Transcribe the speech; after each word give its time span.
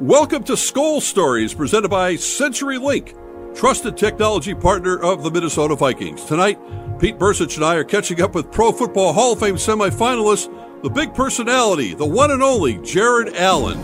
Welcome 0.00 0.44
to 0.44 0.52
Skol 0.52 1.00
Stories, 1.00 1.54
presented 1.54 1.88
by 1.88 2.16
CenturyLink, 2.16 3.56
trusted 3.56 3.96
technology 3.96 4.54
partner 4.54 5.02
of 5.02 5.22
the 5.22 5.30
Minnesota 5.30 5.74
Vikings. 5.74 6.22
Tonight, 6.24 6.58
Pete 6.98 7.18
Bercich 7.18 7.56
and 7.56 7.64
I 7.64 7.76
are 7.76 7.84
catching 7.84 8.20
up 8.20 8.34
with 8.34 8.52
Pro 8.52 8.72
Football 8.72 9.14
Hall 9.14 9.32
of 9.32 9.40
Fame 9.40 9.54
semifinalist, 9.54 10.82
the 10.82 10.90
big 10.90 11.14
personality, 11.14 11.94
the 11.94 12.04
one 12.04 12.30
and 12.30 12.42
only 12.42 12.76
Jared 12.82 13.34
Allen. 13.36 13.82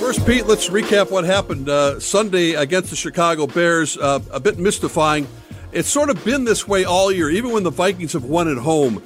First, 0.00 0.24
Pete, 0.24 0.46
let's 0.46 0.70
recap 0.70 1.10
what 1.10 1.24
happened 1.24 1.68
uh, 1.68 2.00
Sunday 2.00 2.54
against 2.54 2.88
the 2.88 2.96
Chicago 2.96 3.46
Bears. 3.46 3.98
Uh, 3.98 4.20
a 4.30 4.40
bit 4.40 4.58
mystifying. 4.58 5.28
It's 5.72 5.90
sort 5.90 6.08
of 6.08 6.24
been 6.24 6.44
this 6.44 6.66
way 6.66 6.86
all 6.86 7.12
year, 7.12 7.28
even 7.28 7.52
when 7.52 7.64
the 7.64 7.70
Vikings 7.70 8.14
have 8.14 8.24
won 8.24 8.48
at 8.48 8.56
home 8.56 9.02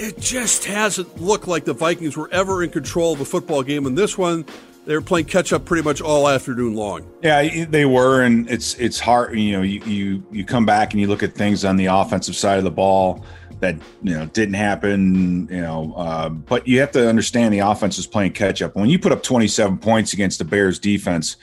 it 0.00 0.18
just 0.18 0.64
hasn't 0.64 1.20
looked 1.20 1.46
like 1.46 1.64
the 1.64 1.74
Vikings 1.74 2.16
were 2.16 2.30
ever 2.32 2.64
in 2.64 2.70
control 2.70 3.12
of 3.12 3.20
a 3.20 3.24
football 3.24 3.62
game. 3.62 3.84
And 3.84 3.96
this 3.96 4.16
one, 4.16 4.46
they 4.86 4.94
were 4.94 5.02
playing 5.02 5.26
catch 5.26 5.52
up 5.52 5.66
pretty 5.66 5.82
much 5.82 6.00
all 6.00 6.26
afternoon 6.26 6.74
long. 6.74 7.06
Yeah, 7.22 7.66
they 7.66 7.84
were, 7.84 8.22
and 8.22 8.50
it's 8.50 8.74
it's 8.74 8.98
hard. 8.98 9.38
You 9.38 9.52
know, 9.52 9.62
you 9.62 9.80
you 9.84 10.26
you 10.32 10.44
come 10.44 10.64
back 10.64 10.92
and 10.92 11.00
you 11.00 11.06
look 11.06 11.22
at 11.22 11.34
things 11.34 11.64
on 11.66 11.76
the 11.76 11.86
offensive 11.86 12.34
side 12.34 12.56
of 12.56 12.64
the 12.64 12.70
ball 12.70 13.24
that 13.60 13.76
you 14.02 14.14
know 14.14 14.24
didn't 14.26 14.54
happen. 14.54 15.48
You 15.50 15.60
know, 15.60 15.92
uh, 15.96 16.30
but 16.30 16.66
you 16.66 16.80
have 16.80 16.92
to 16.92 17.06
understand 17.06 17.52
the 17.52 17.58
offense 17.58 17.98
is 17.98 18.06
playing 18.06 18.32
catch 18.32 18.62
up. 18.62 18.74
When 18.74 18.88
you 18.88 18.98
put 18.98 19.12
up 19.12 19.22
27 19.22 19.78
points 19.78 20.14
against 20.14 20.38
the 20.38 20.46
Bears 20.46 20.78
defense, 20.78 21.36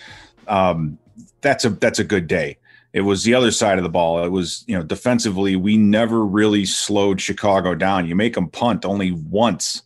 um, 0.48 0.98
that's 1.42 1.64
a 1.64 1.70
that's 1.70 2.00
a 2.00 2.04
good 2.04 2.28
day. 2.28 2.58
It 2.98 3.02
was 3.02 3.24
the 3.24 3.36
other 3.36 3.52
side 3.52 3.78
of 3.78 3.84
the 3.84 3.90
ball. 3.90 4.24
It 4.26 4.30
was, 4.30 4.64
you 4.66 4.76
know, 4.76 4.84
defensively, 4.84 5.56
we 5.56 5.78
never 5.78 6.26
really 6.26 6.66
slowed 6.66 7.22
Chicago 7.22 7.76
down. 7.76 8.08
You 8.08 8.16
make 8.16 8.34
them 8.34 8.50
punt 8.50 8.86
only 8.86 9.12
once 9.12 9.84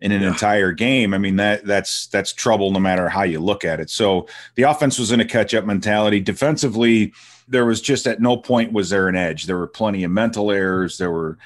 in 0.00 0.10
an 0.10 0.22
yeah. 0.22 0.28
entire 0.28 0.72
game. 0.72 1.14
I 1.14 1.18
mean, 1.18 1.36
that 1.36 1.64
that's 1.64 2.08
that's 2.08 2.32
trouble 2.32 2.72
no 2.72 2.80
matter 2.80 3.08
how 3.08 3.22
you 3.22 3.38
look 3.38 3.64
at 3.64 3.78
it. 3.78 3.90
So 3.90 4.26
the 4.56 4.64
offense 4.64 4.98
was 4.98 5.12
in 5.12 5.20
a 5.20 5.24
catch-up 5.24 5.66
mentality. 5.66 6.18
Defensively, 6.18 7.12
there 7.46 7.64
was 7.64 7.80
just 7.80 8.08
at 8.08 8.20
no 8.20 8.36
point 8.36 8.72
was 8.72 8.90
there 8.90 9.06
an 9.06 9.14
edge. 9.14 9.46
There 9.46 9.56
were 9.56 9.68
plenty 9.68 10.02
of 10.02 10.10
mental 10.10 10.50
errors. 10.50 10.98
There 10.98 11.12
were 11.12 11.38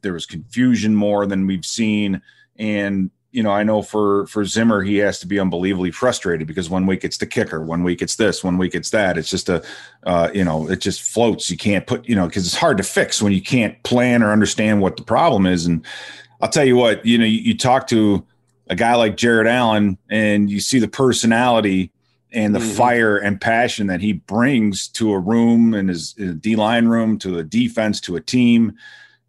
there 0.00 0.12
was 0.12 0.26
confusion 0.26 0.94
more 0.94 1.26
than 1.26 1.48
we've 1.48 1.66
seen. 1.66 2.22
And 2.56 3.10
you 3.32 3.42
know, 3.42 3.50
I 3.50 3.62
know 3.62 3.80
for 3.80 4.26
for 4.26 4.44
Zimmer, 4.44 4.82
he 4.82 4.98
has 4.98 5.18
to 5.20 5.26
be 5.26 5.40
unbelievably 5.40 5.90
frustrated 5.92 6.46
because 6.46 6.68
one 6.68 6.86
week 6.86 7.02
it's 7.02 7.16
the 7.16 7.26
kicker, 7.26 7.62
one 7.62 7.82
week 7.82 8.02
it's 8.02 8.16
this, 8.16 8.44
one 8.44 8.58
week 8.58 8.74
it's 8.74 8.90
that. 8.90 9.16
It's 9.16 9.30
just 9.30 9.48
a, 9.48 9.64
uh, 10.04 10.30
you 10.34 10.44
know, 10.44 10.68
it 10.68 10.80
just 10.80 11.02
floats. 11.02 11.50
You 11.50 11.56
can't 11.56 11.86
put, 11.86 12.06
you 12.06 12.14
know, 12.14 12.26
because 12.26 12.44
it's 12.44 12.54
hard 12.54 12.76
to 12.76 12.82
fix 12.82 13.22
when 13.22 13.32
you 13.32 13.40
can't 13.40 13.82
plan 13.84 14.22
or 14.22 14.32
understand 14.32 14.82
what 14.82 14.98
the 14.98 15.02
problem 15.02 15.46
is. 15.46 15.64
And 15.64 15.84
I'll 16.42 16.50
tell 16.50 16.64
you 16.64 16.76
what, 16.76 17.04
you 17.06 17.16
know, 17.16 17.24
you, 17.24 17.38
you 17.38 17.56
talk 17.56 17.86
to 17.88 18.24
a 18.68 18.74
guy 18.74 18.94
like 18.94 19.16
Jared 19.16 19.46
Allen, 19.46 19.96
and 20.10 20.50
you 20.50 20.60
see 20.60 20.78
the 20.78 20.88
personality 20.88 21.90
and 22.32 22.54
the 22.54 22.58
mm-hmm. 22.58 22.76
fire 22.76 23.16
and 23.16 23.40
passion 23.40 23.86
that 23.86 24.00
he 24.00 24.12
brings 24.12 24.88
to 24.88 25.12
a 25.12 25.18
room 25.18 25.72
and 25.72 25.88
his, 25.88 26.14
his 26.18 26.34
D 26.36 26.54
line 26.54 26.86
room, 26.86 27.18
to 27.20 27.38
a 27.38 27.42
defense, 27.42 28.00
to 28.02 28.16
a 28.16 28.20
team 28.20 28.76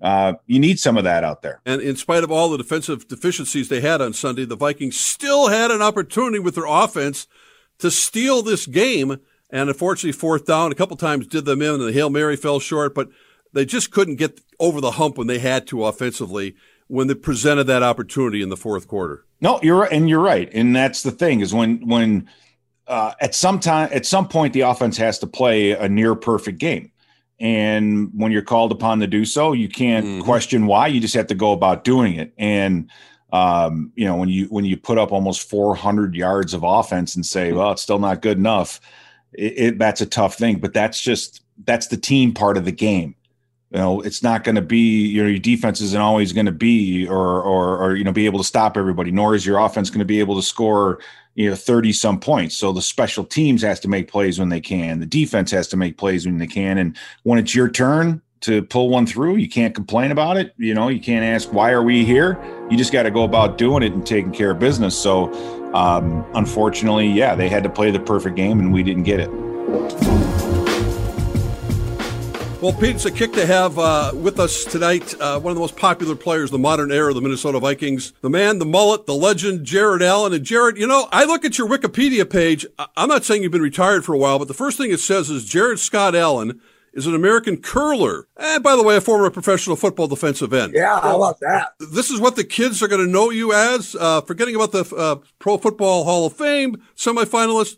uh, 0.04 0.34
you 0.48 0.60
need 0.60 0.80
some 0.80 0.98
of 0.98 1.06
that 1.06 1.24
out 1.24 1.42
there. 1.42 1.62
And 1.66 1.82
in 1.82 1.96
spite 1.96 2.26
of 2.26 2.32
all 2.32 2.50
the 2.50 2.58
defensive 2.58 3.08
deficiencies 3.08 3.70
they 3.70 3.80
had 3.80 4.02
on 4.02 4.12
Sunday, 4.12 4.44
the 4.44 4.58
Vikings 4.58 5.00
still 5.00 5.48
had 5.48 5.72
an 5.72 5.82
opportunity 5.82 6.40
with 6.40 6.56
their 6.56 6.66
offense 6.68 7.26
to 7.80 7.90
steal 7.90 8.42
this 8.42 8.68
game. 8.68 9.22
And 9.50 9.70
unfortunately, 9.70 10.12
fourth 10.12 10.46
down 10.46 10.74
a 10.74 10.76
couple 10.76 10.98
times 10.98 11.26
did 11.26 11.46
them 11.46 11.62
in, 11.62 11.76
and 11.76 11.88
the 11.88 11.94
Hail 11.94 12.10
Mary 12.10 12.36
fell 12.36 12.60
short, 12.60 12.94
but 12.94 13.08
they 13.54 13.66
just 13.66 13.92
couldn't 13.92 14.18
get 14.18 14.42
over 14.60 14.82
the 14.82 14.92
hump 14.92 15.18
when 15.18 15.28
they 15.28 15.40
had 15.40 15.68
to 15.68 15.86
offensively 15.86 16.56
when 16.88 17.08
they 17.08 17.16
presented 17.16 17.64
that 17.66 17.82
opportunity 17.82 18.42
in 18.42 18.50
the 18.50 18.58
fourth 18.58 18.90
quarter. 18.90 19.26
No, 19.40 19.60
you're 19.64 19.80
right, 19.80 19.92
and 19.92 20.10
you're 20.10 20.20
right, 20.20 20.50
and 20.54 20.76
that's 20.76 21.02
the 21.04 21.12
thing 21.12 21.40
is 21.40 21.54
when 21.54 21.88
when 21.88 22.30
uh, 22.88 23.14
at 23.22 23.34
some 23.36 23.60
time 23.60 23.90
at 23.94 24.06
some 24.06 24.28
point 24.28 24.52
the 24.54 24.62
offense 24.62 24.98
has 24.98 25.20
to 25.20 25.28
play 25.28 25.72
a 25.72 25.88
near 25.88 26.14
perfect 26.14 26.60
game 26.60 26.92
and 27.44 28.10
when 28.16 28.32
you're 28.32 28.42
called 28.42 28.72
upon 28.72 29.00
to 29.02 29.08
do 29.08 29.26
so 29.26 29.54
you 29.54 29.70
can't 29.70 30.06
mm-hmm. 30.06 30.22
question 30.22 30.66
why 30.66 30.88
you 30.88 31.00
just 31.00 31.14
have 31.14 31.28
to 31.28 31.36
go 31.36 31.52
about 31.52 31.84
doing 31.84 32.16
it. 32.16 32.34
And 32.38 32.90
um, 33.32 33.92
you 33.96 34.06
know 34.06 34.16
when 34.16 34.30
you 34.30 34.46
when 34.46 34.66
you 34.66 34.78
put 34.78 34.98
up 34.98 35.12
almost 35.12 35.50
400 35.50 36.16
yards 36.16 36.54
of 36.54 36.64
offense 36.64 37.16
and 37.16 37.26
say 37.26 37.52
well 37.52 37.72
it's 37.72 37.82
still 37.82 38.00
not 38.00 38.22
good 38.22 38.38
enough 38.38 38.80
it, 39.34 39.54
it, 39.58 39.80
that's 39.80 40.02
a 40.02 40.06
tough 40.06 40.36
thing. 40.36 40.60
But 40.60 40.74
that's 40.74 41.00
just 41.00 41.44
that's 41.66 41.88
the 41.88 41.98
team 41.98 42.34
part 42.34 42.58
of 42.58 42.66
the 42.66 42.72
game 42.72 43.16
you 43.74 43.80
know 43.80 44.02
it's 44.02 44.22
not 44.22 44.44
going 44.44 44.56
to 44.56 44.62
be 44.62 45.08
you 45.08 45.24
know 45.24 45.30
your 45.30 45.40
defense 45.40 45.82
isn't 45.82 46.00
always 46.00 46.32
going 46.32 46.46
to 46.46 46.52
be 46.52 47.08
or, 47.08 47.42
or 47.42 47.78
or 47.84 47.96
you 47.96 48.04
know 48.04 48.12
be 48.12 48.26
able 48.26 48.40
to 48.40 48.46
stop 48.46 48.78
everybody 48.78 49.12
nor 49.12 49.36
is 49.36 49.46
your 49.46 49.60
offense 49.60 49.90
going 49.90 50.00
to 50.00 50.06
be 50.06 50.20
able 50.20 50.36
to 50.36 50.44
score 50.44 51.00
you 51.36 51.50
know 51.50 51.56
30 51.56 51.94
some 51.94 52.20
points. 52.20 52.56
So 52.56 52.72
the 52.72 52.82
special 52.82 53.24
teams 53.24 53.62
has 53.64 53.80
to 53.82 53.88
make 53.88 54.10
plays 54.10 54.40
when 54.40 54.50
they 54.50 54.62
can. 54.62 55.00
The 55.00 55.06
defense 55.06 55.52
has 55.52 55.68
to 55.70 55.78
make 55.78 55.98
plays 55.98 56.26
when 56.26 56.38
they 56.38 56.48
can. 56.48 56.78
And 56.78 56.96
when 57.24 57.40
it's 57.40 57.56
your 57.56 57.70
turn 57.70 58.22
to 58.42 58.62
pull 58.62 58.90
one 58.90 59.08
through 59.08 59.38
you 59.38 59.50
can't 59.50 59.74
complain 59.74 60.12
about 60.12 60.38
it. 60.38 60.54
You 60.58 60.74
know 60.74 60.90
you 60.90 61.00
can't 61.00 61.26
ask 61.26 61.52
why 61.52 61.72
are 61.72 61.84
we 61.84 62.06
here? 62.06 62.40
You 62.70 62.78
just 62.78 62.94
got 62.94 63.04
to 63.04 63.12
go 63.12 63.24
about 63.24 63.58
doing 63.58 63.84
it 63.84 63.94
and 63.94 64.06
taking 64.06 64.32
care 64.32 64.52
of 64.52 64.60
business. 64.60 64.98
So 64.98 65.34
um, 65.74 66.26
unfortunately 66.36 67.08
yeah 67.08 67.34
they 67.36 67.50
had 67.50 67.64
to 67.64 67.70
play 67.70 67.90
the 67.90 68.00
perfect 68.00 68.36
game 68.36 68.60
and 68.60 68.72
we 68.72 68.84
didn't 68.84 69.04
get 69.04 69.20
it 69.20 70.33
well, 72.64 72.72
Pete, 72.72 72.96
it's 72.96 73.04
a 73.04 73.12
kick 73.12 73.34
to 73.34 73.46
have 73.46 73.78
uh, 73.78 74.14
with 74.16 74.40
us 74.40 74.64
tonight 74.64 75.14
uh, 75.20 75.38
one 75.38 75.52
of 75.52 75.56
the 75.56 75.60
most 75.60 75.76
popular 75.76 76.16
players 76.16 76.46
of 76.46 76.52
the 76.52 76.60
modern 76.60 76.94
era 76.94 77.10
of 77.10 77.16
the 77.16 77.20
Minnesota 77.20 77.60
Vikings, 77.60 78.14
the 78.22 78.30
man, 78.30 78.58
the 78.58 78.66
mullet, 78.66 79.06
the 79.06 79.14
legend, 79.14 79.66
Jared 79.66 80.02
Allen. 80.02 80.32
And 80.32 80.46
Jared, 80.46 80.78
you 80.78 80.88
know, 80.88 81.10
I 81.12 81.26
look 81.26 81.44
at 81.44 81.58
your 81.58 81.68
Wikipedia 81.68 82.30
page. 82.30 82.66
I'm 82.96 83.10
not 83.10 83.26
saying 83.26 83.44
you've 83.44 83.52
been 83.52 83.62
retired 83.62 84.06
for 84.06 84.14
a 84.14 84.18
while, 84.18 84.40
but 84.40 84.48
the 84.48 84.54
first 84.54 84.78
thing 84.78 84.92
it 84.92 85.02
says 85.02 85.30
is 85.30 85.44
Jared 85.44 85.78
Scott 85.78 86.16
Allen 86.16 86.62
is 86.94 87.06
an 87.06 87.16
American 87.16 87.58
curler. 87.58 88.28
And 88.38 88.64
by 88.64 88.78
the 88.78 88.84
way, 88.84 88.96
a 88.96 89.02
former 89.02 89.30
professional 89.30 89.76
football 89.76 90.08
defensive 90.08 90.54
end. 90.54 90.74
Yeah, 90.74 91.02
how 91.02 91.18
about 91.18 91.40
that? 91.42 91.74
This 91.80 92.10
is 92.10 92.20
what 92.20 92.36
the 92.36 92.44
kids 92.44 92.82
are 92.82 92.88
going 92.88 93.06
to 93.06 93.12
know 93.12 93.30
you 93.30 93.52
as. 93.52 93.96
Uh, 94.00 94.22
forgetting 94.22 94.56
about 94.56 94.72
the 94.72 94.86
uh, 94.96 95.16
Pro 95.40 95.58
Football 95.58 96.06
Hall 96.06 96.26
of 96.28 96.34
Fame 96.34 96.82
semifinalist, 96.96 97.78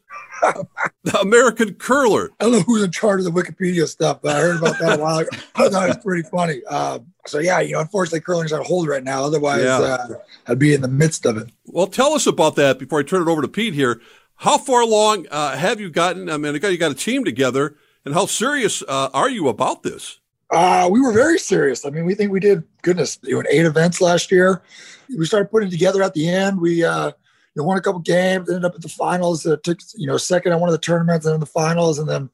the 1.04 1.20
American 1.20 1.74
curler. 1.76 2.32
I 2.40 2.46
don't 2.46 2.54
know 2.54 2.60
who's 2.62 2.84
in 2.84 2.92
charge 2.92 3.20
of 3.20 3.26
the 3.26 3.32
Wikipedia 3.32 3.88
stuff, 3.88 4.22
but 4.22 4.36
I 4.36 4.42
heard 4.42 4.58
about 4.58 4.80
that 4.80 5.00
a 5.00 5.02
while 5.02 5.20
ago. 5.20 5.30
I 5.56 5.70
thought 5.70 5.90
it 5.90 5.96
was 5.96 6.04
pretty 6.04 6.28
funny. 6.30 6.62
Uh, 6.70 7.00
so 7.26 7.40
yeah, 7.40 7.60
you 7.60 7.74
know, 7.74 7.80
unfortunately, 7.80 8.22
curling's 8.22 8.54
on 8.54 8.64
hold 8.64 8.88
right 8.88 9.04
now. 9.04 9.24
Otherwise, 9.24 9.64
yeah. 9.64 9.78
Uh, 9.78 10.08
I'd 10.48 10.60
be 10.60 10.74
in 10.74 10.82
the 10.82 10.88
midst 10.88 11.26
of 11.26 11.38
it. 11.38 11.50
Well, 11.66 11.88
tell 11.88 12.14
us 12.14 12.28
about 12.28 12.56
that 12.56 12.80
before 12.80 13.00
I 13.00 13.04
turn 13.04 13.22
it 13.22 13.32
over 13.32 13.42
to 13.42 13.48
Pete 13.48 13.74
here. 13.74 14.02
How 14.38 14.58
far 14.58 14.82
along 14.82 15.28
uh, 15.32 15.56
have 15.56 15.80
you 15.80 15.90
gotten? 15.90 16.30
I 16.30 16.38
mean, 16.38 16.54
you 16.54 16.78
got 16.78 16.92
a 16.92 16.96
team 16.96 17.24
together. 17.24 17.78
And 18.06 18.14
how 18.14 18.28
serious 18.28 18.84
uh, 18.88 19.10
are 19.14 19.30
you 19.30 19.48
about 19.48 19.82
this? 19.82 20.20
Uh, 20.52 20.88
we 20.92 21.02
were 21.02 21.12
very 21.12 21.40
serious. 21.40 21.86
I 21.86 21.90
mean, 21.90 22.06
we 22.06 22.14
think 22.14 22.32
we 22.32 22.40
did, 22.40 22.64
goodness, 22.84 23.18
you 23.24 23.36
know, 23.36 23.44
eight 23.50 23.66
events 23.66 24.00
last 24.00 24.32
year. 24.32 24.62
We 25.10 25.26
started 25.26 25.50
putting 25.50 25.72
together 25.72 26.04
at 26.04 26.14
the 26.14 26.30
end. 26.30 26.62
We 26.62 26.84
uh, 26.84 27.14
you 27.56 27.62
know, 27.62 27.68
won 27.68 27.78
a 27.78 27.82
couple 27.82 28.02
games, 28.02 28.50
ended 28.50 28.66
up 28.66 28.76
at 28.76 28.82
the 28.82 28.90
finals. 28.90 29.46
Uh, 29.46 29.58
took 29.64 29.80
you 29.96 30.08
know 30.08 30.18
second 30.18 30.52
at 30.52 30.60
one 30.60 30.70
of 30.70 30.74
the 30.74 30.80
tournaments, 30.80 31.26
and 31.26 31.34
then 31.34 31.40
the 31.40 31.46
finals, 31.46 32.00
and 32.00 32.10
then 32.10 32.30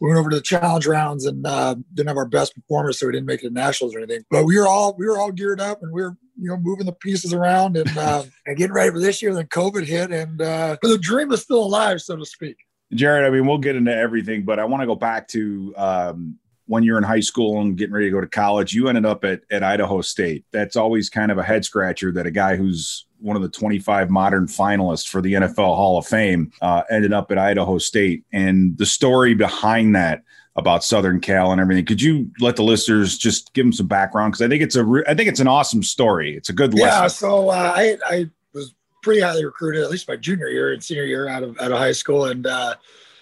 we 0.00 0.08
went 0.08 0.18
over 0.18 0.30
to 0.30 0.36
the 0.36 0.42
challenge 0.42 0.86
rounds 0.86 1.24
and 1.24 1.46
uh, 1.46 1.74
didn't 1.94 2.08
have 2.08 2.16
our 2.16 2.28
best 2.28 2.54
performance, 2.54 3.00
so 3.00 3.06
we 3.06 3.12
didn't 3.12 3.26
make 3.26 3.42
it 3.42 3.48
to 3.48 3.54
nationals 3.54 3.94
or 3.94 3.98
anything. 3.98 4.24
But 4.30 4.44
we 4.44 4.58
were 4.58 4.68
all 4.68 4.94
we 4.96 5.06
were 5.06 5.18
all 5.18 5.32
geared 5.32 5.60
up, 5.60 5.82
and 5.82 5.92
we 5.92 6.02
were 6.02 6.16
you 6.40 6.50
know 6.50 6.56
moving 6.58 6.86
the 6.86 6.92
pieces 6.92 7.32
around 7.32 7.76
and 7.76 7.96
uh, 7.96 8.24
and 8.46 8.56
getting 8.56 8.74
ready 8.74 8.90
for 8.90 9.00
this 9.00 9.22
year. 9.22 9.34
Then 9.34 9.46
COVID 9.46 9.84
hit, 9.84 10.10
and 10.10 10.40
uh, 10.40 10.76
the 10.82 10.98
dream 10.98 11.32
is 11.32 11.42
still 11.42 11.62
alive, 11.62 12.00
so 12.00 12.16
to 12.16 12.26
speak. 12.26 12.56
Jared, 12.94 13.26
I 13.26 13.30
mean, 13.30 13.46
we'll 13.46 13.58
get 13.58 13.76
into 13.76 13.94
everything, 13.94 14.44
but 14.44 14.58
I 14.58 14.64
want 14.64 14.80
to 14.80 14.86
go 14.86 14.94
back 14.94 15.28
to 15.28 15.74
um, 15.76 16.38
when 16.68 16.84
you're 16.84 16.98
in 16.98 17.04
high 17.04 17.20
school 17.20 17.60
and 17.60 17.76
getting 17.76 17.94
ready 17.94 18.06
to 18.06 18.12
go 18.12 18.20
to 18.20 18.26
college. 18.26 18.74
You 18.74 18.88
ended 18.88 19.06
up 19.06 19.24
at, 19.24 19.40
at 19.50 19.62
Idaho 19.62 20.02
State. 20.02 20.44
That's 20.52 20.76
always 20.76 21.08
kind 21.08 21.32
of 21.32 21.38
a 21.38 21.42
head 21.42 21.64
scratcher 21.64 22.12
that 22.12 22.26
a 22.26 22.30
guy 22.30 22.56
who's 22.56 23.06
one 23.20 23.34
of 23.34 23.42
the 23.42 23.48
25 23.48 24.10
modern 24.10 24.46
finalists 24.46 25.08
for 25.08 25.20
the 25.20 25.32
NFL 25.32 25.56
Hall 25.56 25.98
of 25.98 26.06
Fame 26.06 26.52
uh, 26.60 26.82
ended 26.90 27.12
up 27.12 27.32
at 27.32 27.38
Idaho 27.38 27.78
State. 27.78 28.24
And 28.32 28.76
the 28.78 28.86
story 28.86 29.34
behind 29.34 29.96
that 29.96 30.22
about 30.56 30.82
Southern 30.84 31.20
Cal 31.20 31.52
and 31.52 31.60
everything. 31.60 31.86
Could 31.86 32.02
you 32.02 32.30
let 32.40 32.56
the 32.56 32.64
listeners 32.64 33.16
just 33.16 33.54
give 33.54 33.64
them 33.64 33.72
some 33.72 33.86
background? 33.86 34.32
Because 34.32 34.44
I 34.44 34.48
think 34.48 34.62
it's 34.62 34.74
a 34.74 34.84
re- 34.84 35.04
I 35.06 35.14
think 35.14 35.28
it's 35.28 35.40
an 35.40 35.46
awesome 35.46 35.84
story. 35.84 36.36
It's 36.36 36.48
a 36.48 36.52
good 36.52 36.74
lesson. 36.74 37.02
Yeah. 37.02 37.06
So 37.06 37.48
uh, 37.50 37.72
I 37.74 37.96
I 38.04 38.30
was 38.52 38.74
pretty 39.02 39.20
highly 39.20 39.44
recruited, 39.44 39.84
at 39.84 39.90
least 39.90 40.08
my 40.08 40.16
junior 40.16 40.48
year 40.48 40.72
and 40.72 40.82
senior 40.82 41.04
year 41.04 41.28
out 41.28 41.44
of 41.44 41.58
out 41.60 41.70
of 41.70 41.78
high 41.78 41.92
school, 41.92 42.24
and 42.24 42.44
uh, 42.44 42.74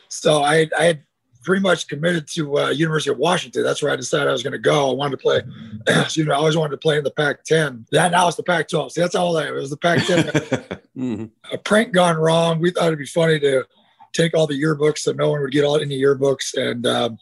so 0.09 0.43
I 0.43 0.67
I 0.79 0.85
had 0.85 1.03
pretty 1.47 1.63
much 1.63 1.87
committed 1.87 2.27
to 2.27 2.59
uh, 2.59 2.69
University 2.71 3.11
of 3.11 3.19
Washington. 3.19 3.63
That's 3.63 3.81
where 3.81 3.93
I 3.93 3.97
decided 3.97 4.29
I 4.29 4.33
was 4.33 4.43
going 4.43 4.53
to 4.53 4.59
go. 4.59 4.91
I 4.91 4.95
wanted 4.95 5.13
to 5.13 5.23
play. 5.23 5.41
you 6.11 6.25
know, 6.25 6.33
I 6.33 6.37
always 6.37 6.57
wanted 6.57 6.73
to 6.73 6.77
play 6.77 6.99
in 6.99 7.05
the 7.05 7.11
Pac-10. 7.13 7.89
That 7.93 8.11
now 8.11 8.27
it's 8.27 8.37
the 8.37 8.43
Pac-12. 8.43 8.91
See, 8.91 9.01
that's 9.01 9.15
all 9.15 9.39
I. 9.39 9.47
It 9.47 9.55
was 9.55 9.71
the 9.71 9.77
Pac-10. 9.77 10.25
mm-hmm. 10.97 11.25
A 11.53 11.59
prank 11.59 11.93
gone 11.93 12.17
wrong. 12.17 12.61
We 12.61 12.73
thought 12.73 12.89
it'd 12.89 12.99
be 12.99 13.07
funny 13.07 13.39
to 13.41 13.65
take 14.13 14.35
all 14.35 14.47
the 14.47 14.61
yearbooks 14.61 14.99
so 14.99 15.13
no 15.13 15.31
one 15.31 15.41
would 15.41 15.53
get 15.53 15.65
all 15.65 15.79
any 15.79 16.01
yearbooks, 16.01 16.55
and 16.55 16.87
um, 16.87 17.19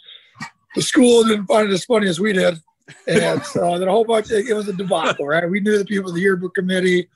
the 0.75 0.83
school 0.83 1.23
didn't 1.25 1.47
find 1.47 1.69
it 1.69 1.75
as 1.75 1.85
funny 1.85 2.09
as 2.09 2.19
we 2.19 2.33
did. 2.33 2.59
And 3.07 3.45
so 3.45 3.61
then 3.79 3.89
a 3.89 3.91
whole 3.91 4.05
bunch, 4.05 4.31
it 4.31 4.55
was 4.55 4.69
a 4.69 4.73
debacle, 4.73 5.27
right? 5.27 5.49
We 5.49 5.61
knew 5.61 5.79
the 5.79 5.85
people 5.85 6.11
of 6.11 6.15
the 6.15 6.23
yearbook 6.23 6.55
committee, 6.55 7.09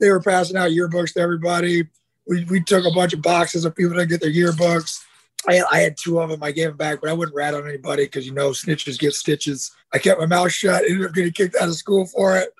they 0.00 0.10
were 0.10 0.20
passing 0.20 0.56
out 0.56 0.70
yearbooks 0.70 1.12
to 1.14 1.20
everybody. 1.20 1.88
We, 2.26 2.44
we 2.44 2.62
took 2.62 2.86
a 2.86 2.90
bunch 2.90 3.12
of 3.12 3.22
boxes 3.22 3.64
of 3.64 3.76
people 3.76 3.96
to 3.96 4.06
get 4.06 4.20
their 4.20 4.32
yearbooks. 4.32 5.02
I, 5.48 5.62
I 5.70 5.80
had 5.80 5.96
two 5.96 6.20
of 6.20 6.30
them. 6.30 6.42
I 6.42 6.52
gave 6.52 6.68
them 6.68 6.76
back, 6.76 7.00
but 7.00 7.10
I 7.10 7.12
wouldn't 7.12 7.36
rat 7.36 7.54
on 7.54 7.68
anybody 7.68 8.04
because, 8.04 8.26
you 8.26 8.32
know, 8.32 8.50
snitches 8.50 8.98
get 8.98 9.14
stitches. 9.14 9.70
I 9.92 9.98
kept 9.98 10.20
my 10.20 10.26
mouth 10.26 10.52
shut, 10.52 10.84
ended 10.84 11.06
up 11.06 11.14
getting 11.14 11.32
kicked 11.32 11.56
out 11.56 11.68
of 11.68 11.74
school 11.74 12.06
for 12.06 12.36
it, 12.36 12.50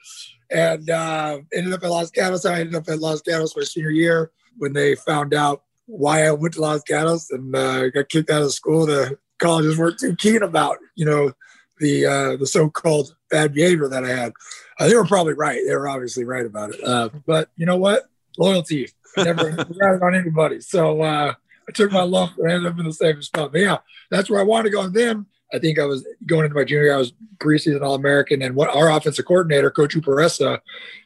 and 0.51 0.89
uh, 0.91 1.39
ended 1.53 1.73
up 1.73 1.83
at 1.83 1.91
Los 1.91 2.11
Gatos. 2.11 2.45
I 2.45 2.61
ended 2.61 2.75
up 2.75 2.89
at 2.89 2.99
Los 2.99 3.23
Gatos 3.23 3.57
my 3.57 3.65
senior 3.65 3.91
year 3.91 4.31
when 4.59 4.73
they 4.73 4.95
found 4.95 5.35
out 5.35 5.63
why 5.87 6.27
I 6.27 6.33
went 6.33 6.55
to 6.55 6.61
Los 6.61 6.83
Gatos 6.83 7.31
and 7.31 7.55
uh, 7.55 7.91
got 7.91 8.09
kicked 8.09 8.31
out 8.31 8.43
of 8.43 8.53
school. 8.53 8.87
The 8.87 9.19
colleges 9.39 9.79
weren't 9.79 9.99
too 9.99 10.17
keen 10.17 10.43
about, 10.43 10.79
you 10.95 11.05
know, 11.05 11.33
the 11.79 12.07
uh, 12.07 12.37
the 12.37 12.47
so-called 12.47 13.17
bad 13.31 13.53
behavior 13.55 13.89
that 13.89 14.05
I 14.05 14.09
had. 14.09 14.33
Uh, 14.79 14.89
they 14.89 14.95
were 14.95 15.07
probably 15.07 15.35
right. 15.35 15.61
They 15.67 15.75
were 15.75 15.89
obviously 15.89 16.25
right 16.25 16.47
about 16.47 16.71
it. 16.71 16.85
Uh, 16.85 17.09
but 17.27 17.51
you 17.57 17.67
know 17.67 17.77
what? 17.77 18.05
Loyalty. 18.39 18.89
I 19.17 19.25
never 19.25 19.51
ratted 19.77 20.03
on 20.03 20.15
anybody. 20.15 20.61
So 20.61 21.03
uh, 21.03 21.35
I 21.69 21.73
took 21.73 21.93
my 21.93 22.03
lump 22.03 22.37
and 22.39 22.51
ended 22.51 22.73
up 22.73 22.79
in 22.79 22.85
the 22.85 22.93
same 22.93 23.23
spot. 23.23 23.53
But 23.53 23.61
yeah, 23.61 23.79
that's 24.11 24.29
where 24.29 24.41
I 24.41 24.45
wanted 24.45 24.65
to 24.65 24.71
go. 24.71 24.83
And 24.83 24.95
then 24.95 25.27
I 25.53 25.59
think 25.59 25.79
I 25.79 25.87
was 25.87 26.07
going 26.27 26.45
into 26.45 26.57
my 26.57 26.65
junior 26.65 26.85
year, 26.85 26.95
I 26.95 26.99
was 26.99 27.13
preseason 27.39 27.83
All 27.83 27.95
American. 27.95 28.43
And 28.43 28.55
what 28.55 28.75
our 28.75 28.91
offensive 28.91 29.25
coordinator, 29.25 29.71
Coach 29.71 29.95
Uparessa, 29.95 30.59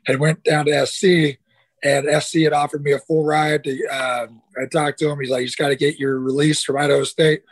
had 0.06 0.18
went 0.18 0.42
down 0.44 0.66
to 0.66 0.86
SC 0.86 1.38
and 1.84 2.22
SC 2.22 2.40
had 2.40 2.52
offered 2.52 2.82
me 2.82 2.92
a 2.92 2.98
full 2.98 3.24
ride. 3.24 3.64
To, 3.64 3.86
uh, 3.88 4.26
I 4.60 4.66
talked 4.66 4.98
to 5.00 5.10
him. 5.10 5.20
He's 5.20 5.30
like, 5.30 5.42
you 5.42 5.46
just 5.46 5.58
got 5.58 5.68
to 5.68 5.76
get 5.76 5.98
your 5.98 6.18
release 6.18 6.62
from 6.62 6.78
Idaho 6.78 7.04
State. 7.04 7.42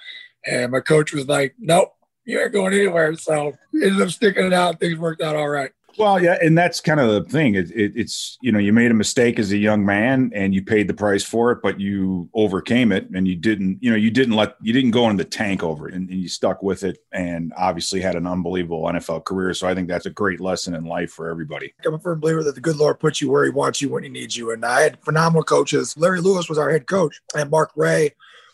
And 0.45 0.73
my 0.73 0.81
coach 0.81 1.13
was 1.13 1.29
like, 1.29 1.55
nope, 1.59 1.93
you 2.25 2.41
ain't 2.41 2.53
going 2.53 2.75
anywhere. 2.75 3.15
So 3.17 3.53
ended 3.75 4.01
up 4.01 4.11
sticking 4.11 4.47
it 4.47 4.53
out. 4.53 4.81
Things 4.81 4.99
worked 4.99 5.23
out 5.23 5.37
all 5.37 5.49
right. 5.49 5.71
Well, 5.99 6.23
yeah, 6.23 6.37
and 6.43 6.57
that's 6.57 6.81
kind 6.81 7.01
of 7.01 7.09
the 7.09 7.31
thing. 7.31 7.55
It, 7.55 7.71
it, 7.71 7.93
it's 7.97 8.39
you 8.41 8.53
know 8.53 8.59
you 8.59 8.73
made 8.73 8.91
a 8.91 8.95
mistake 8.95 9.39
as 9.39 9.51
a 9.53 9.57
young 9.57 9.85
man 9.85 10.31
and 10.35 10.55
you 10.55 10.63
paid 10.63 10.89
the 10.89 10.95
price 10.95 11.25
for 11.25 11.53
it, 11.53 11.61
but 11.63 11.81
you 11.81 12.29
overcame 12.35 12.93
it 12.93 13.09
and 13.15 13.27
you 13.27 13.37
didn't 13.37 13.83
you 13.83 13.91
know 13.91 13.97
you 13.97 14.11
didn't 14.11 14.35
let 14.35 14.57
you 14.61 14.73
didn't 14.73 14.91
go 14.91 15.09
in 15.09 15.17
the 15.17 15.25
tank 15.25 15.63
over 15.63 15.89
it 15.89 15.95
and, 15.95 16.11
and, 16.11 16.21
you 16.21 16.29
stuck 16.29 16.63
with 16.63 16.83
it 16.83 16.99
and 17.13 17.53
obviously 17.57 18.01
had 18.01 18.15
an 18.15 18.27
unbelievable 18.27 18.83
NFL 18.85 19.25
career. 19.25 19.55
So 19.55 19.69
I 19.69 19.75
think 19.75 19.89
that's 19.89 20.07
a 20.07 20.11
great 20.11 20.41
lesson 20.41 20.75
in 20.75 20.85
life 20.85 21.11
for 21.11 21.31
everybody. 21.31 21.73
I'm 21.85 21.95
a 21.95 21.99
firm 21.99 22.21
believer 22.21 22.43
that 22.43 22.55
the 22.55 22.61
good 22.61 22.77
Lord 22.77 23.01
puts 23.01 23.21
you 23.21 23.31
where 23.31 23.45
He 23.45 23.51
wants 23.51 23.81
you 23.81 23.89
when 23.89 24.03
He 24.03 24.09
needs 24.09 24.37
you, 24.37 24.51
and 24.51 24.65
I 24.65 24.83
had 24.83 25.03
phenomenal 25.03 25.45
coaches. 25.45 25.97
Larry 25.97 26.21
Lewis 26.21 26.49
was 26.49 26.59
our 26.59 26.71
head 26.71 26.87
coach, 26.87 27.21
and 27.35 27.51
Mark 27.51 27.71
Ray 27.77 28.13